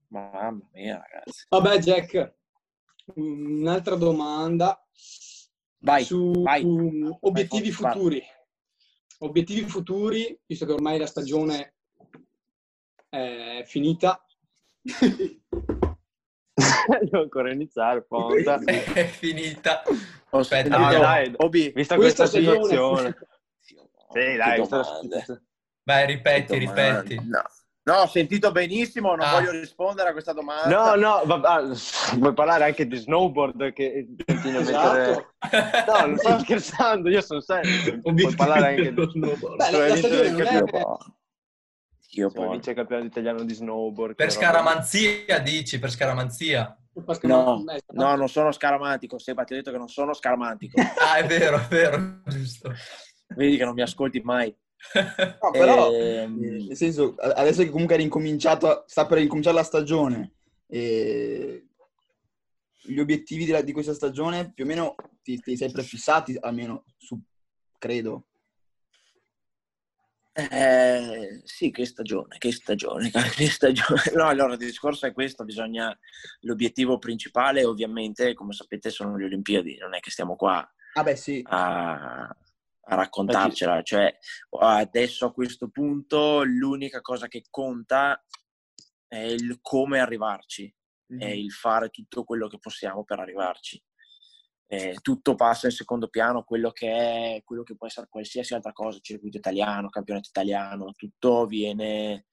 Mamma 0.09 0.59
mia, 0.73 0.97
ragazzi. 1.01 1.45
Vabbè, 1.49 1.77
Jack, 1.79 2.33
un'altra 3.15 3.95
domanda 3.95 4.79
Vai, 5.79 6.03
su 6.03 6.31
vai. 6.43 6.63
obiettivi 7.21 7.71
Vai, 7.71 7.91
futuri. 7.93 8.21
Obiettivi 9.19 9.61
futuri, 9.67 10.39
visto 10.45 10.65
che 10.65 10.71
ormai 10.73 10.99
la 10.99 11.07
stagione 11.07 11.75
è 13.09 13.63
finita, 13.65 14.23
Devo 17.01 17.21
ancora 17.21 17.51
iniziare, 17.51 18.03
ponta. 18.03 18.59
È 18.65 19.05
finita. 19.05 19.81
Aspetta, 20.29 20.77
No, 20.77 20.91
dai, 20.91 21.33
Obi, 21.37 21.71
vista 21.73 21.95
Questa 21.95 21.95
questa 21.95 22.25
stagione- 22.27 22.63
situazione. 22.63 23.17
Sì, 24.13 24.35
dai, 24.35 24.57
la. 24.67 25.41
Vai, 25.83 26.05
ripeti, 26.05 26.57
ripeti. 26.57 27.15
No. 27.15 27.41
No, 27.85 27.95
ho 27.95 28.07
sentito 28.07 28.49
benissimo, 28.53 29.09
non 29.13 29.25
Ah. 29.27 29.31
voglio 29.31 29.51
rispondere 29.51 30.07
a 30.07 30.11
questa 30.13 30.31
domanda. 30.31 30.69
No, 30.69 30.95
no, 30.95 31.21
va- 31.25 31.55
ah, 31.55 31.63
vuoi 32.15 32.33
parlare 32.33 32.63
anche 32.63 32.87
di 32.87 32.95
snowboard 32.95 33.73
che 33.73 34.07
continua 34.25 34.61
a 34.61 34.63
mettere... 34.63 35.35
Esatto. 35.51 35.91
No, 35.91 36.05
non 36.07 36.17
sto 36.17 36.39
scherzando, 36.39 37.09
io 37.09 37.19
sono 37.19 37.41
serio. 37.41 37.99
Puoi 38.01 38.35
parlare 38.35 38.67
anche 38.69 38.93
di... 38.93 39.19
Beh, 39.19 39.37
la, 39.57 39.69
Dove 39.69 39.87
la 39.89 40.29
non 40.31 40.39
Io 40.39 40.47
è... 40.47 40.63
po'. 40.63 40.97
Io 42.11 42.31
Come 42.31 42.45
po'. 42.45 42.51
vince 42.53 42.69
il 42.69 42.75
campionato 42.77 43.07
italiano 43.07 43.43
di 43.43 43.53
snowboard. 43.53 44.15
Per 44.15 44.27
che 44.27 44.33
roba- 44.33 44.45
scaramanzia, 44.45 45.39
dici, 45.39 45.77
per 45.79 45.91
scaramanzia. 45.91 46.77
No, 47.23 47.63
no, 47.87 48.15
non 48.15 48.29
sono 48.29 48.51
scaramantico. 48.53 49.17
Seba, 49.19 49.43
ti 49.43 49.51
ho 49.53 49.55
detto 49.57 49.71
che 49.71 49.77
non 49.77 49.89
sono 49.89 50.13
scaramantico. 50.13 50.79
Ah, 51.03 51.15
è 51.17 51.25
vero, 51.25 51.57
è 51.57 51.67
vero, 51.67 52.21
giusto. 52.27 52.71
Vedi 53.35 53.57
che 53.57 53.65
non 53.65 53.73
mi 53.73 53.81
ascolti 53.81 54.21
mai. 54.21 54.55
No, 55.41 55.51
però, 55.51 55.91
Ehm, 55.91 56.43
eh, 56.43 56.65
nel 56.67 56.75
senso, 56.75 57.15
adesso 57.17 57.63
che 57.63 57.69
comunque 57.69 57.95
è 57.95 57.97
ricominciato, 57.99 58.83
sta 58.87 59.05
per 59.05 59.19
ricominciare 59.19 59.55
la 59.55 59.63
stagione, 59.63 60.33
e 60.67 61.67
gli 62.81 62.99
obiettivi 62.99 63.45
della- 63.45 63.61
di 63.61 63.71
questa 63.71 63.93
stagione 63.93 64.51
più 64.51 64.65
o 64.65 64.67
meno 64.67 64.95
ti, 65.21 65.39
ti 65.39 65.55
sei 65.55 65.71
prefissati, 65.71 66.37
almeno 66.39 66.83
su, 66.97 67.19
credo. 67.77 68.25
Eh, 70.35 71.41
sì, 71.43 71.69
che 71.69 71.85
stagione, 71.85 72.37
che 72.39 72.51
stagione, 72.51 73.11
che 73.35 73.47
stagione. 73.49 74.01
No, 74.15 74.27
allora 74.27 74.53
il 74.53 74.57
discorso 74.59 75.05
è 75.05 75.13
questo, 75.13 75.43
bisogna... 75.43 75.97
L'obiettivo 76.41 76.97
principale 76.97 77.63
ovviamente, 77.63 78.33
come 78.33 78.53
sapete, 78.53 78.89
sono 78.89 79.15
le 79.15 79.25
Olimpiadi, 79.25 79.77
non 79.77 79.93
è 79.93 79.99
che 79.99 80.09
stiamo 80.11 80.35
qua 80.35 80.67
Ah 80.95 81.03
beh 81.03 81.15
sì, 81.15 81.41
a, 81.45 82.35
a 82.85 82.95
raccontarcela, 82.95 83.81
cioè 83.81 84.13
adesso 84.59 85.25
a 85.25 85.33
questo 85.33 85.69
punto 85.69 86.43
l'unica 86.43 87.01
cosa 87.01 87.27
che 87.27 87.45
conta 87.49 88.21
è 89.07 89.19
il 89.19 89.59
come 89.61 89.99
arrivarci, 89.99 90.73
è 91.17 91.27
il 91.27 91.51
fare 91.51 91.89
tutto 91.89 92.23
quello 92.23 92.47
che 92.47 92.59
possiamo 92.59 93.03
per 93.03 93.19
arrivarci. 93.19 93.81
Eh, 94.65 94.97
tutto 95.01 95.35
passa 95.35 95.67
in 95.67 95.71
secondo 95.71 96.07
piano, 96.07 96.43
quello 96.43 96.71
che 96.71 97.35
è, 97.35 97.41
quello 97.43 97.61
che 97.61 97.75
può 97.75 97.85
essere 97.85 98.07
qualsiasi 98.09 98.55
altra 98.55 98.71
cosa, 98.71 98.97
circuito 98.99 99.37
italiano, 99.37 99.89
campionato 99.89 100.29
italiano, 100.29 100.93
tutto 100.93 101.45
viene 101.45 102.25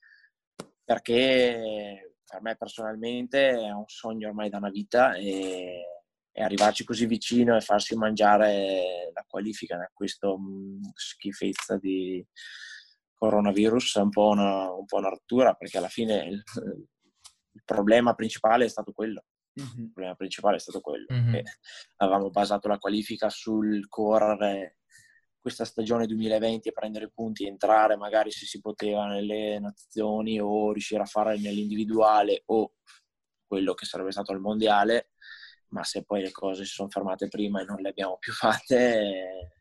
perché 0.82 2.16
per 2.24 2.40
me 2.40 2.56
personalmente 2.56 3.50
è 3.50 3.70
un 3.70 3.84
sogno 3.86 4.28
ormai 4.28 4.48
da 4.48 4.56
una 4.56 4.70
vita 4.70 5.14
e, 5.14 5.99
e 6.32 6.42
arrivarci 6.42 6.84
così 6.84 7.06
vicino 7.06 7.56
e 7.56 7.60
farsi 7.60 7.96
mangiare 7.96 9.10
la 9.12 9.24
qualifica 9.26 9.76
da 9.76 9.90
questo 9.92 10.38
mh, 10.38 10.90
schifezza 10.94 11.76
di 11.76 12.24
coronavirus 13.14 13.96
è 13.98 14.00
un 14.00 14.10
po' 14.10 14.28
una, 14.28 14.70
un 14.72 14.86
po' 14.86 14.96
una 14.98 15.08
rottura 15.08 15.54
perché 15.54 15.78
alla 15.78 15.88
fine 15.88 16.24
il, 16.24 16.42
il 17.52 17.62
problema 17.64 18.14
principale 18.14 18.64
è 18.64 18.68
stato 18.68 18.92
quello 18.92 19.24
Mhm. 19.52 19.82
il 19.82 19.90
problema 19.92 20.14
principale 20.14 20.56
è 20.56 20.60
stato 20.60 20.80
quello. 20.80 21.06
Mhm. 21.08 21.32
che 21.32 21.44
avevamo 21.96 22.30
basato 22.30 22.68
la 22.68 22.78
qualifica 22.78 23.28
sul 23.28 23.88
correre 23.88 24.76
questa 25.40 25.64
stagione 25.64 26.06
2020 26.06 26.68
e 26.68 26.72
prendere 26.72 27.10
punti, 27.10 27.46
entrare 27.46 27.96
magari 27.96 28.30
se 28.30 28.44
si 28.44 28.60
poteva 28.60 29.06
nelle 29.06 29.58
nazioni 29.58 30.38
o 30.38 30.70
riuscire 30.70 31.02
a 31.02 31.06
fare 31.06 31.38
nell'individuale 31.38 32.42
o 32.46 32.74
quello 33.46 33.72
che 33.74 33.86
sarebbe 33.86 34.12
stato 34.12 34.32
il 34.32 34.38
mondiale, 34.38 35.12
ma 35.70 35.84
se 35.84 36.04
poi 36.04 36.22
le 36.22 36.30
cose 36.32 36.64
si 36.64 36.72
sono 36.72 36.88
fermate 36.88 37.28
prima 37.28 37.60
e 37.60 37.64
non 37.64 37.80
le 37.80 37.88
abbiamo 37.90 38.16
più 38.18 38.32
fatte, 38.32 39.54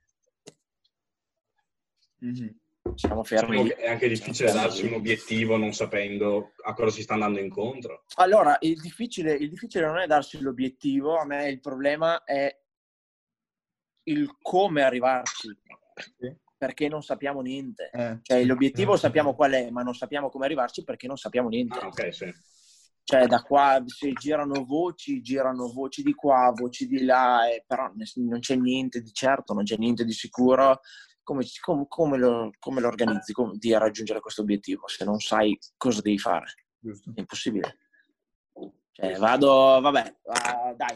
Mhm. 2.22 2.58
siamo 2.96 3.22
Diciamo 3.22 3.24
fermi. 3.24 3.64
che 3.70 3.76
è 3.76 3.88
anche 3.90 4.08
difficile 4.10 4.50
Siamo 4.50 4.66
darsi 4.68 4.86
un 4.86 4.94
obiettivo 4.94 5.56
non 5.56 5.74
sapendo 5.74 6.52
a 6.64 6.74
cosa 6.74 6.90
si 6.94 7.02
sta 7.04 7.14
andando 7.14 7.40
incontro. 7.40 8.04
Allora, 8.16 8.58
il 8.62 8.80
difficile, 8.82 9.34
il 9.34 9.50
difficile 9.50 9.86
non 9.86 10.00
è 10.00 10.06
darsi 10.08 10.40
l'obiettivo, 10.42 11.18
a 11.18 11.26
me 11.26 11.48
il 11.50 11.60
problema 11.62 12.24
è 12.26 12.54
il 14.04 14.36
come 14.42 14.82
arrivarci, 14.82 15.48
Sì. 16.18 16.36
perché 16.58 16.90
non 16.90 17.02
sappiamo 17.04 17.40
niente. 17.42 17.90
Eh, 17.94 18.20
Cioè, 18.22 18.40
sì. 18.42 18.46
l'obiettivo 18.46 18.96
Eh, 18.96 18.98
sappiamo 18.98 19.34
qual 19.36 19.52
è, 19.54 19.70
ma 19.70 19.82
non 19.84 19.94
sappiamo 19.94 20.30
come 20.30 20.46
arrivarci 20.46 20.84
perché 20.84 21.08
non 21.08 21.16
sappiamo 21.18 21.48
niente. 21.48 21.80
Ah, 21.80 21.88
ok, 21.88 22.14
sì. 22.14 22.34
Cioè, 23.10 23.26
da 23.26 23.42
qua 23.42 23.82
si 23.88 24.14
girano 24.14 24.64
voci, 24.66 25.20
girano 25.24 25.72
voci 25.72 26.04
di 26.04 26.14
qua, 26.14 26.52
voci 26.54 26.86
di 26.86 27.04
là, 27.06 27.50
e 27.50 27.64
però 27.66 27.92
ne- 27.96 28.06
non 28.18 28.38
c'è 28.40 28.56
niente 28.56 29.02
di 29.02 29.12
certo, 29.12 29.56
non 29.56 29.64
c'è 29.64 29.78
niente 29.78 30.06
di 30.06 30.12
sicuro. 30.12 30.82
Come, 31.24 31.44
com- 31.60 31.88
come 31.88 32.18
lo, 32.20 32.52
come 32.60 32.82
lo 32.82 32.88
organizzi 32.88 33.34
come- 33.34 33.58
di 33.58 33.74
raggiungere 33.76 34.20
questo 34.20 34.42
obiettivo 34.42 34.88
se 34.88 35.06
non 35.06 35.18
sai 35.20 35.58
cosa 35.76 36.02
devi 36.02 36.20
fare? 36.20 36.54
Giusto. 36.78 37.12
È 37.16 37.20
impossibile. 37.20 37.78
Cioè, 38.92 39.16
vado, 39.18 39.80
vabbè, 39.82 40.16
ah, 40.26 40.74
dai, 40.76 40.96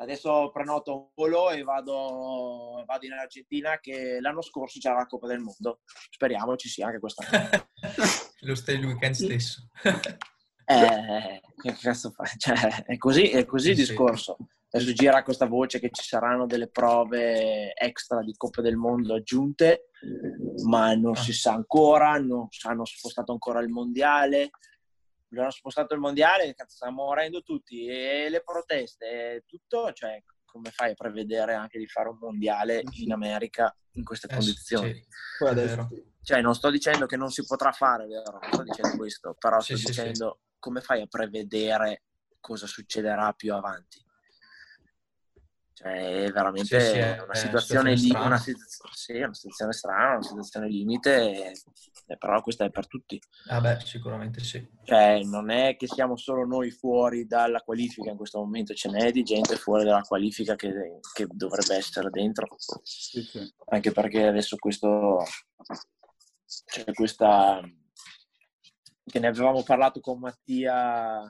adesso 0.00 0.50
prenoto 0.52 0.96
un 0.96 1.08
volo 1.14 1.50
e 1.50 1.62
vado, 1.62 2.82
vado 2.84 3.06
in 3.06 3.12
Argentina 3.12 3.78
che 3.78 4.18
l'anno 4.20 4.42
scorso 4.42 4.80
c'era 4.80 4.96
la 4.96 5.06
Coppa 5.06 5.28
del 5.28 5.38
Mondo. 5.38 5.82
Speriamo 6.10 6.56
ci 6.56 6.68
sia 6.68 6.86
anche 6.86 6.98
quest'anno. 6.98 7.68
Lo 8.40 8.54
stai 8.56 8.74
il 8.80 8.84
weekend 8.86 9.14
stesso. 9.14 9.68
Eh, 10.64 11.40
che 11.60 11.72
cazzo 11.74 12.10
fai? 12.10 12.26
Cioè, 12.38 12.84
è 12.84 12.96
così, 12.96 13.28
è 13.30 13.44
così 13.44 13.70
il 13.70 13.76
discorso. 13.76 14.36
Adesso 14.70 14.92
gira 14.92 15.22
questa 15.22 15.46
voce 15.46 15.78
che 15.78 15.90
ci 15.92 16.02
saranno 16.02 16.46
delle 16.46 16.68
prove 16.68 17.74
extra 17.74 18.22
di 18.22 18.32
Coppa 18.36 18.62
del 18.62 18.76
Mondo 18.76 19.14
aggiunte, 19.14 19.90
ma 20.64 20.94
non 20.94 21.14
si 21.14 21.32
sa 21.34 21.52
ancora, 21.52 22.16
non 22.18 22.48
hanno 22.62 22.84
spostato 22.86 23.32
ancora 23.32 23.60
il 23.60 23.68
mondiale. 23.68 24.50
Hanno 25.34 25.50
spostato 25.50 25.92
il 25.94 26.00
mondiale, 26.00 26.54
cazzo, 26.54 26.76
stiamo 26.76 27.04
morendo 27.04 27.42
tutti, 27.42 27.86
e 27.86 28.28
le 28.30 28.42
proteste, 28.42 29.06
e 29.06 29.44
tutto, 29.46 29.90
cioè, 29.92 30.22
come 30.44 30.70
fai 30.70 30.90
a 30.92 30.94
prevedere 30.94 31.54
anche 31.54 31.78
di 31.78 31.86
fare 31.86 32.10
un 32.10 32.18
mondiale 32.18 32.82
in 32.92 33.12
America 33.12 33.74
in 33.92 34.04
queste 34.04 34.26
Eh, 34.28 34.34
condizioni? 34.34 34.92
sì, 34.94 35.06
Poi 35.38 35.48
adesso. 35.50 35.88
Cioè, 36.22 36.40
non 36.42 36.54
sto 36.54 36.70
dicendo 36.70 37.06
che 37.06 37.16
non 37.16 37.30
si 37.30 37.44
potrà 37.46 37.72
fare, 37.72 38.06
vero? 38.06 38.38
Non 38.40 38.52
sto 38.52 38.62
dicendo 38.62 38.96
questo, 38.96 39.34
però 39.38 39.58
Sì, 39.60 39.76
sto 39.76 39.76
sì, 39.76 39.92
sì. 39.94 40.00
dicendo 40.02 40.40
come 40.62 40.80
fai 40.80 41.02
a 41.02 41.06
prevedere 41.08 42.04
cosa 42.38 42.68
succederà 42.68 43.32
più 43.32 43.52
avanti. 43.52 44.00
Cioè, 45.74 46.24
è 46.26 46.30
veramente 46.30 46.78
Sì, 46.80 46.86
sì, 46.86 46.98
è- 46.98 47.18
una 47.20 47.32
è 47.32 47.36
situazione 47.36 47.96
situazione 47.96 48.26
una, 48.26 48.38
sì, 48.92 49.12
una 49.16 49.34
situazione 49.34 49.72
strana, 49.72 50.12
una 50.12 50.22
situazione 50.22 50.68
limite, 50.68 51.46
e- 51.50 51.52
e 52.06 52.16
però 52.16 52.40
questa 52.42 52.64
è 52.64 52.70
per 52.70 52.86
tutti. 52.86 53.20
Ah 53.48 53.60
beh, 53.60 53.80
sicuramente 53.80 54.38
sì. 54.40 54.64
Cioè, 54.84 55.24
non 55.24 55.50
è 55.50 55.74
che 55.76 55.88
siamo 55.88 56.16
solo 56.16 56.44
noi 56.46 56.70
fuori 56.70 57.26
dalla 57.26 57.60
qualifica 57.62 58.10
in 58.10 58.16
questo 58.16 58.38
momento, 58.38 58.74
ce 58.74 58.88
n'è 58.90 59.10
di 59.10 59.24
gente 59.24 59.56
fuori 59.56 59.84
dalla 59.84 60.02
qualifica 60.02 60.54
che, 60.54 61.00
che 61.12 61.26
dovrebbe 61.28 61.74
essere 61.74 62.10
dentro 62.10 62.46
Sì, 62.82 63.22
sì. 63.22 63.54
anche 63.70 63.90
perché 63.90 64.26
adesso 64.26 64.56
questo 64.56 65.24
c'è 66.66 66.84
questa 66.92 67.60
che 69.12 69.20
ne 69.20 69.26
avevamo 69.26 69.62
parlato 69.62 70.00
con 70.00 70.20
Mattia 70.20 71.22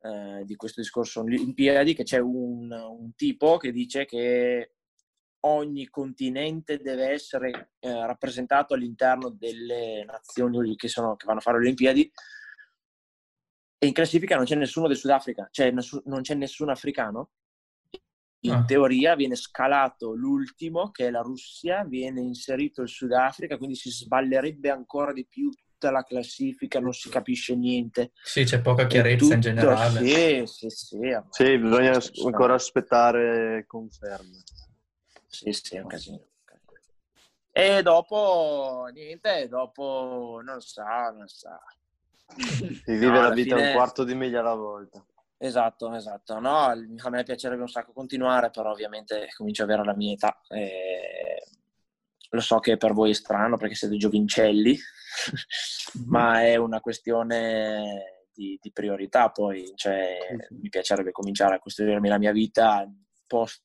eh, 0.00 0.42
di 0.44 0.56
questo 0.56 0.80
discorso 0.80 1.20
Olimpiadi 1.20 1.94
che 1.94 2.02
c'è 2.02 2.18
un, 2.18 2.68
un 2.72 3.14
tipo 3.14 3.58
che 3.58 3.70
dice 3.70 4.06
che 4.06 4.72
ogni 5.42 5.88
continente 5.88 6.78
deve 6.78 7.10
essere 7.10 7.74
eh, 7.78 8.06
rappresentato 8.06 8.74
all'interno 8.74 9.30
delle 9.30 10.04
nazioni 10.04 10.74
che, 10.74 10.88
sono, 10.88 11.14
che 11.14 11.26
vanno 11.26 11.38
a 11.38 11.42
fare 11.42 11.58
le 11.58 11.66
Olimpiadi 11.66 12.10
e 13.78 13.86
in 13.86 13.92
classifica 13.92 14.34
non 14.34 14.46
c'è 14.46 14.56
nessuno 14.56 14.88
del 14.88 14.96
Sudafrica, 14.96 15.46
cioè 15.52 15.70
non 15.70 16.22
c'è 16.22 16.34
nessun 16.34 16.70
africano 16.70 17.30
in 18.40 18.52
Ah. 18.52 18.64
teoria 18.64 19.14
viene 19.14 19.36
scalato 19.36 20.14
l'ultimo, 20.14 20.90
che 20.90 21.06
è 21.06 21.10
la 21.10 21.20
Russia, 21.20 21.84
viene 21.84 22.20
inserito 22.20 22.82
il 22.82 22.88
Sudafrica, 22.88 23.58
quindi 23.58 23.76
si 23.76 23.90
sballerebbe 23.90 24.70
ancora 24.70 25.12
di 25.12 25.26
più 25.26 25.50
tutta 25.80 25.90
la 25.90 26.04
classifica, 26.04 26.78
non 26.78 26.92
si 26.92 27.08
capisce 27.08 27.56
niente. 27.56 28.12
Sì, 28.22 28.44
c'è 28.44 28.60
poca 28.60 28.86
chiarezza 28.86 29.24
in 29.24 29.30
tutto- 29.30 29.40
generale. 29.40 30.04
Sì, 30.06 30.42
sì, 30.46 30.68
sì. 30.68 30.98
Sì, 31.30 31.58
bisogna 31.58 31.98
ancora 32.24 32.54
aspettare 32.54 33.64
conferme. 33.66 34.42
Sì, 35.26 35.50
sì, 35.52 35.76
è 35.76 35.80
un 35.80 35.86
casino. 35.88 36.20
E 37.52 37.82
dopo, 37.82 38.88
niente, 38.92 39.48
dopo 39.48 40.40
non 40.44 40.60
so, 40.60 40.82
non 40.84 41.26
so. 41.26 41.48
Si 42.36 42.82
vive 42.84 43.06
No, 43.08 43.22
la 43.22 43.30
vita 43.30 43.56
fine- 43.56 43.68
un 43.68 43.74
quarto 43.74 44.04
di 44.04 44.14
miglia 44.14 44.40
alla 44.40 44.54
volta. 44.54 45.04
Esatto, 45.38 45.92
esatto. 45.94 46.38
No, 46.38 46.66
a 46.66 46.76
me 47.10 47.22
piacerebbe 47.24 47.62
un 47.62 47.68
sacco 47.68 47.92
continuare, 47.92 48.50
però 48.50 48.70
ovviamente 48.70 49.28
comincio 49.34 49.62
ad 49.64 49.70
avere 49.70 49.84
la 49.86 49.96
mia 49.96 50.12
età. 50.12 50.40
e 50.50 51.42
Lo 52.30 52.40
so 52.40 52.58
che 52.60 52.76
per 52.76 52.92
voi 52.92 53.10
è 53.10 53.14
strano 53.14 53.56
perché 53.56 53.74
siete 53.74 53.96
giovincelli, 53.96 54.78
ma 56.06 56.42
è 56.42 56.56
una 56.56 56.80
questione 56.80 58.26
di, 58.32 58.58
di 58.60 58.72
priorità. 58.72 59.30
Poi 59.30 59.72
cioè, 59.74 60.16
mi 60.50 60.68
piacerebbe 60.68 61.10
cominciare 61.10 61.56
a 61.56 61.58
costruirmi 61.58 62.08
la 62.08 62.18
mia 62.18 62.32
vita 62.32 62.88
post, 63.26 63.62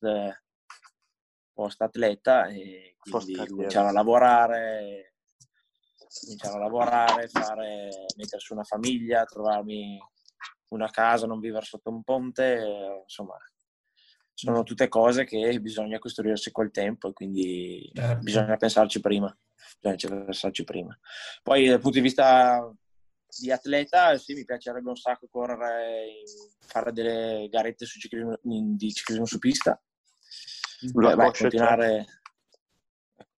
post 1.52 1.80
atleta 1.82 2.46
e 2.46 2.96
quindi 2.98 3.34
cominciare 3.46 3.88
a 3.88 3.92
lavorare, 3.92 5.14
cominciare 6.20 6.56
a 6.56 6.58
lavorare, 6.58 7.28
fare, 7.28 7.88
mettere 8.16 8.40
su 8.40 8.52
una 8.52 8.64
famiglia, 8.64 9.24
trovarmi 9.24 9.98
una 10.70 10.90
casa, 10.90 11.26
non 11.26 11.40
vivere 11.40 11.64
sotto 11.64 11.90
un 11.90 12.02
ponte, 12.02 13.00
insomma, 13.02 13.36
sono 14.36 14.62
tutte 14.64 14.88
cose 14.88 15.24
che 15.24 15.58
bisogna 15.60 15.98
costruirsi 15.98 16.52
col 16.52 16.70
tempo 16.70 17.08
e 17.08 17.12
quindi 17.14 17.90
Certo. 17.94 18.22
bisogna 18.22 18.56
pensarci 18.58 19.00
prima. 19.00 19.34
Bisogna 19.80 20.24
pensarci 20.24 20.62
prima. 20.62 20.96
Poi 21.42 21.66
dal 21.66 21.80
punto 21.80 21.96
di 21.96 22.02
vista 22.02 22.70
di 23.40 23.50
atleta, 23.50 24.16
sì, 24.18 24.34
mi 24.34 24.44
piacerebbe 24.44 24.90
un 24.90 24.96
sacco 24.96 25.26
correre, 25.30 26.06
in- 26.08 26.50
fare 26.66 26.92
delle 26.92 27.48
garette 27.50 27.86
su 27.86 27.98
ciclismo, 27.98 28.38
in- 28.42 28.76
di 28.76 28.92
ciclismo 28.92 29.24
su 29.24 29.38
pista. 29.38 29.80
La 30.92 31.16
Beh, 31.16 31.32
continuare... 31.32 32.04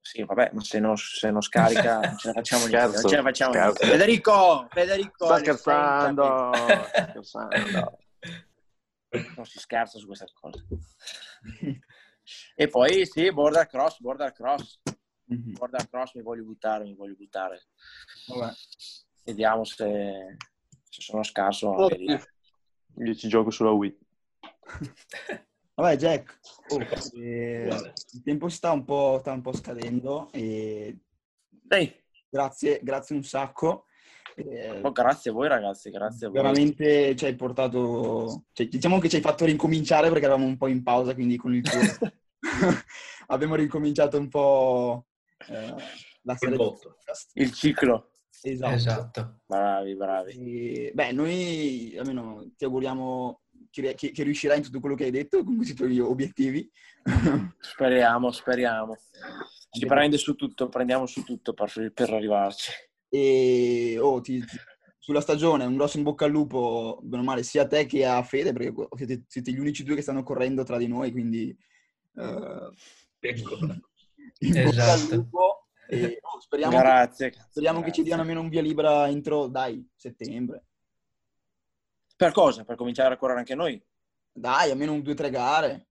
Sì, 0.01 0.25
vabbè, 0.25 0.51
ma 0.55 0.63
se 0.63 0.81
non, 0.81 0.97
se 0.97 1.31
non 1.31 1.43
scarica 1.43 2.01
non 2.01 2.19
ce 2.19 2.29
la 2.29 2.33
facciamo 2.35 2.67
niente. 2.67 3.01
Non 3.01 3.09
ce 3.09 3.17
la 3.17 3.23
facciamo 3.23 3.55
niente. 3.55 3.87
Federico, 3.87 4.67
Federico, 4.71 5.25
Sta 5.27 5.35
alle 5.35 5.45
scherzando, 5.45 6.23
30, 6.23 6.89
sta 6.89 7.09
scherzando. 7.11 7.99
Non 9.37 9.45
si 9.47 9.59
scherza 9.59 9.99
su 9.99 10.07
questa 10.07 10.27
cosa. 10.33 10.65
E 12.55 12.69
poi 12.69 13.07
sì, 13.07 13.33
border 13.33 13.67
cross, 13.67 14.01
border 14.01 14.33
cross, 14.35 14.81
Mhm. 15.29 15.53
border 15.55 15.89
cross 15.89 16.13
mi 16.15 16.21
voglio 16.23 16.45
buttare, 16.45 16.85
mi 16.85 16.95
voglio 16.95 17.15
buttare. 17.15 17.69
Vabbè. 18.27 18.53
Vediamo 19.25 19.65
se, 19.65 20.37
se 20.83 21.01
sono 21.01 21.23
scarso. 21.23 21.89
Io 21.89 23.15
ci 23.15 23.29
gioco 23.29 23.51
sulla 23.51 23.71
Wii. 23.71 23.99
Vabbè, 25.75 25.97
Jack, 25.97 26.41
oh, 26.69 26.81
eh, 27.19 27.95
il 28.13 28.23
tempo 28.23 28.49
sta 28.49 28.73
un 28.73 28.85
po', 28.85 29.19
sta 29.21 29.33
un 29.33 29.41
po' 29.41 29.53
scadendo 29.53 30.31
e 30.33 30.99
grazie, 32.29 32.81
grazie 32.83 33.15
un 33.15 33.23
sacco. 33.23 33.87
Eh, 34.39 34.81
oh, 34.83 34.93
grazie 34.93 35.31
a 35.31 35.35
voi 35.35 35.49
ragazzi, 35.49 35.91
grazie 35.91 36.27
a 36.27 36.31
voi. 36.31 36.41
veramente 36.41 37.17
ci 37.17 37.25
hai 37.25 37.35
portato, 37.35 38.45
cioè, 38.53 38.69
diciamo 38.69 38.99
che 38.99 39.09
ci 39.09 39.17
hai 39.17 39.23
fatto 39.23 39.45
ricominciare 39.45 40.09
perché 40.09 40.25
eravamo 40.25 40.47
un 40.47 40.57
po' 40.57 40.69
in 40.69 40.83
pausa, 40.83 41.15
quindi 41.15 41.37
con 41.37 41.55
il 41.55 41.63
tuo 41.63 41.79
abbiamo 43.29 43.55
ricominciato 43.57 44.19
un 44.19 44.29
po' 44.29 45.07
eh, 45.49 45.75
la 46.23 46.37
serie 46.37 46.57
podcast. 46.57 47.31
Il 47.35 47.53
ciclo. 47.53 48.11
Esatto. 48.41 48.75
Esatto. 48.75 49.41
Bravi, 49.47 49.97
bravi. 49.97 50.31
E, 50.33 50.93
beh, 50.95 51.11
noi 51.13 51.97
almeno 51.99 52.49
ti 52.57 52.65
auguriamo 52.65 53.41
che, 53.71 53.95
che- 53.95 54.13
che 54.13 54.23
riuscirai 54.23 54.59
in 54.59 54.63
tutto 54.63 54.79
quello 54.81 54.95
che 54.95 55.05
hai 55.05 55.11
detto, 55.11 55.43
con 55.43 55.57
questi 55.57 55.75
tuoi 55.75 55.99
obiettivi. 55.99 56.71
Speriamo, 57.59 58.31
speriamo. 58.31 58.97
Si 59.71 59.85
prende 59.87 60.17
su 60.19 60.35
tutto, 60.35 60.69
prendiamo 60.69 61.07
su 61.07 61.25
tutto 61.25 61.53
per, 61.53 61.91
per 61.93 62.13
arrivarci. 62.13 62.71
E 63.09 63.97
oh, 64.01 64.21
ti- 64.21 64.41
ti- 64.41 64.59
sulla 64.99 65.21
stagione 65.21 65.65
un 65.65 65.77
grosso 65.77 65.97
in 65.97 66.03
bocca 66.03 66.27
al 66.27 66.31
lupo, 66.31 66.99
bene 67.03 67.23
o 67.23 67.25
male, 67.25 67.43
sia 67.43 67.63
a 67.63 67.67
te 67.67 67.87
che 67.87 68.05
a 68.05 68.23
Fede, 68.23 68.53
perché 68.53 68.75
siete, 68.97 69.25
siete 69.27 69.53
gli 69.53 69.59
unici 69.59 69.83
due 69.83 69.95
che 69.95 70.03
stanno 70.03 70.23
correndo 70.23 70.65
tra 70.65 70.77
di 70.77 70.87
noi, 70.87 71.11
quindi 71.11 71.57
al 72.13 72.75
Esatto. 74.41 75.15
lupo. 75.15 75.69
E, 75.91 76.19
oh, 76.21 76.41
speriamo 76.41 76.77
che, 76.77 76.83
Grazie. 76.83 77.33
speriamo 77.49 77.79
che 77.79 77.87
ci 77.87 78.03
grazie. 78.03 78.05
diano 78.05 78.21
almeno 78.21 78.41
un 78.41 78.49
via 78.51 78.61
libera 78.61 79.09
entro, 79.09 79.47
dai, 79.47 79.89
settembre. 79.97 80.65
Per 82.15 82.33
cosa? 82.33 82.65
Per 82.65 82.77
cominciare 82.77 83.15
a 83.15 83.17
correre 83.17 83.39
anche 83.39 83.55
noi? 83.55 83.83
Dai, 84.31 84.71
almeno 84.71 84.93
un 84.93 85.01
due 85.03 85.13
o 85.13 85.17
tre 85.17 85.31
gare. 85.31 85.87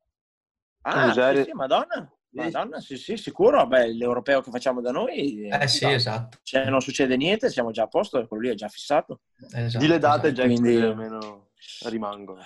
Ah, 0.82 1.11
sì, 1.11 1.43
sì, 1.43 1.51
madonna. 1.53 2.11
Madonna, 2.43 2.79
sì, 2.79 2.97
sì, 2.97 3.17
sicuro. 3.17 3.57
Vabbè, 3.57 3.88
l'europeo 3.88 4.41
che 4.41 4.51
facciamo 4.51 4.81
da 4.81 4.91
noi, 4.91 5.47
Eh 5.47 5.67
sì, 5.67 5.85
dai, 5.85 5.93
esatto. 5.95 6.38
se 6.43 6.63
non 6.65 6.81
succede 6.81 7.17
niente, 7.17 7.49
siamo 7.49 7.71
già 7.71 7.83
a 7.83 7.88
posto, 7.88 8.25
quello 8.27 8.43
lì 8.43 8.49
è 8.49 8.53
già 8.55 8.67
fissato. 8.67 9.21
esatto 9.53 9.83
Di 9.83 9.88
le 9.89 9.97
date, 9.99 10.27
esatto. 10.29 10.47
Jack, 10.47 10.59
Quindi- 10.61 10.81
almeno 10.81 11.49
rimangono. 11.85 12.43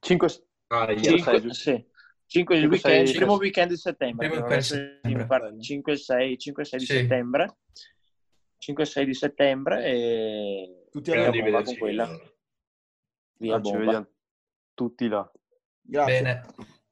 5, 0.00 0.28
Ah, 0.68 0.86
Cinque, 0.86 1.02
ieri- 1.10 1.22
sei, 1.22 1.40
giusto? 1.40 1.70
Sì. 1.70 1.86
5 2.26 2.56
il 2.56 2.66
weekend, 2.66 3.06
sei- 3.06 3.16
primo 3.16 3.34
weekend 3.36 3.68
di 3.70 3.76
settembre. 3.76 4.28
Primo 4.28 4.44
Abbiamo 4.44 4.62
weekend 4.62 4.80
di 4.80 4.84
detto 4.84 4.96
settembre. 5.02 5.22
mi 5.22 5.26
pare 5.28 5.60
5-6, 5.60 6.38
5-6 6.38 6.78
di 6.78 6.84
Sì. 6.86 6.92
settembre. 6.94 7.56
5-6 8.58 9.04
di 9.04 9.14
settembre 9.14 9.84
e 9.84 10.86
Tutti 10.90 11.10
abbiamo. 11.10 11.42
bomba 11.42 11.62
con 11.62 11.76
quella. 11.76 12.06
via 13.38 13.54
ci 13.56 13.60
bomba. 13.60 13.78
vediamo 13.78 14.06
tutti 14.72 15.06
là. 15.08 15.30
Grazie. 15.82 16.22
Bene. 16.22 16.42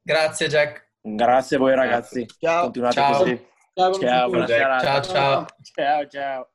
Grazie 0.01 0.47
Jack. 0.47 0.91
Grazie 1.05 1.57
a 1.57 1.59
voi 1.59 1.75
ragazzi. 1.75 2.25
Ciao. 2.39 2.63
Continuate 2.63 2.95
Ciao. 2.95 3.17
così. 3.17 3.45
Ciao, 3.73 3.93
Ciao, 3.93 4.29
buona 4.29 4.47
serata. 4.47 4.83
Ciao 4.83 5.01
ciao. 5.01 5.45
Ciao, 5.61 6.07
ciao. 6.07 6.52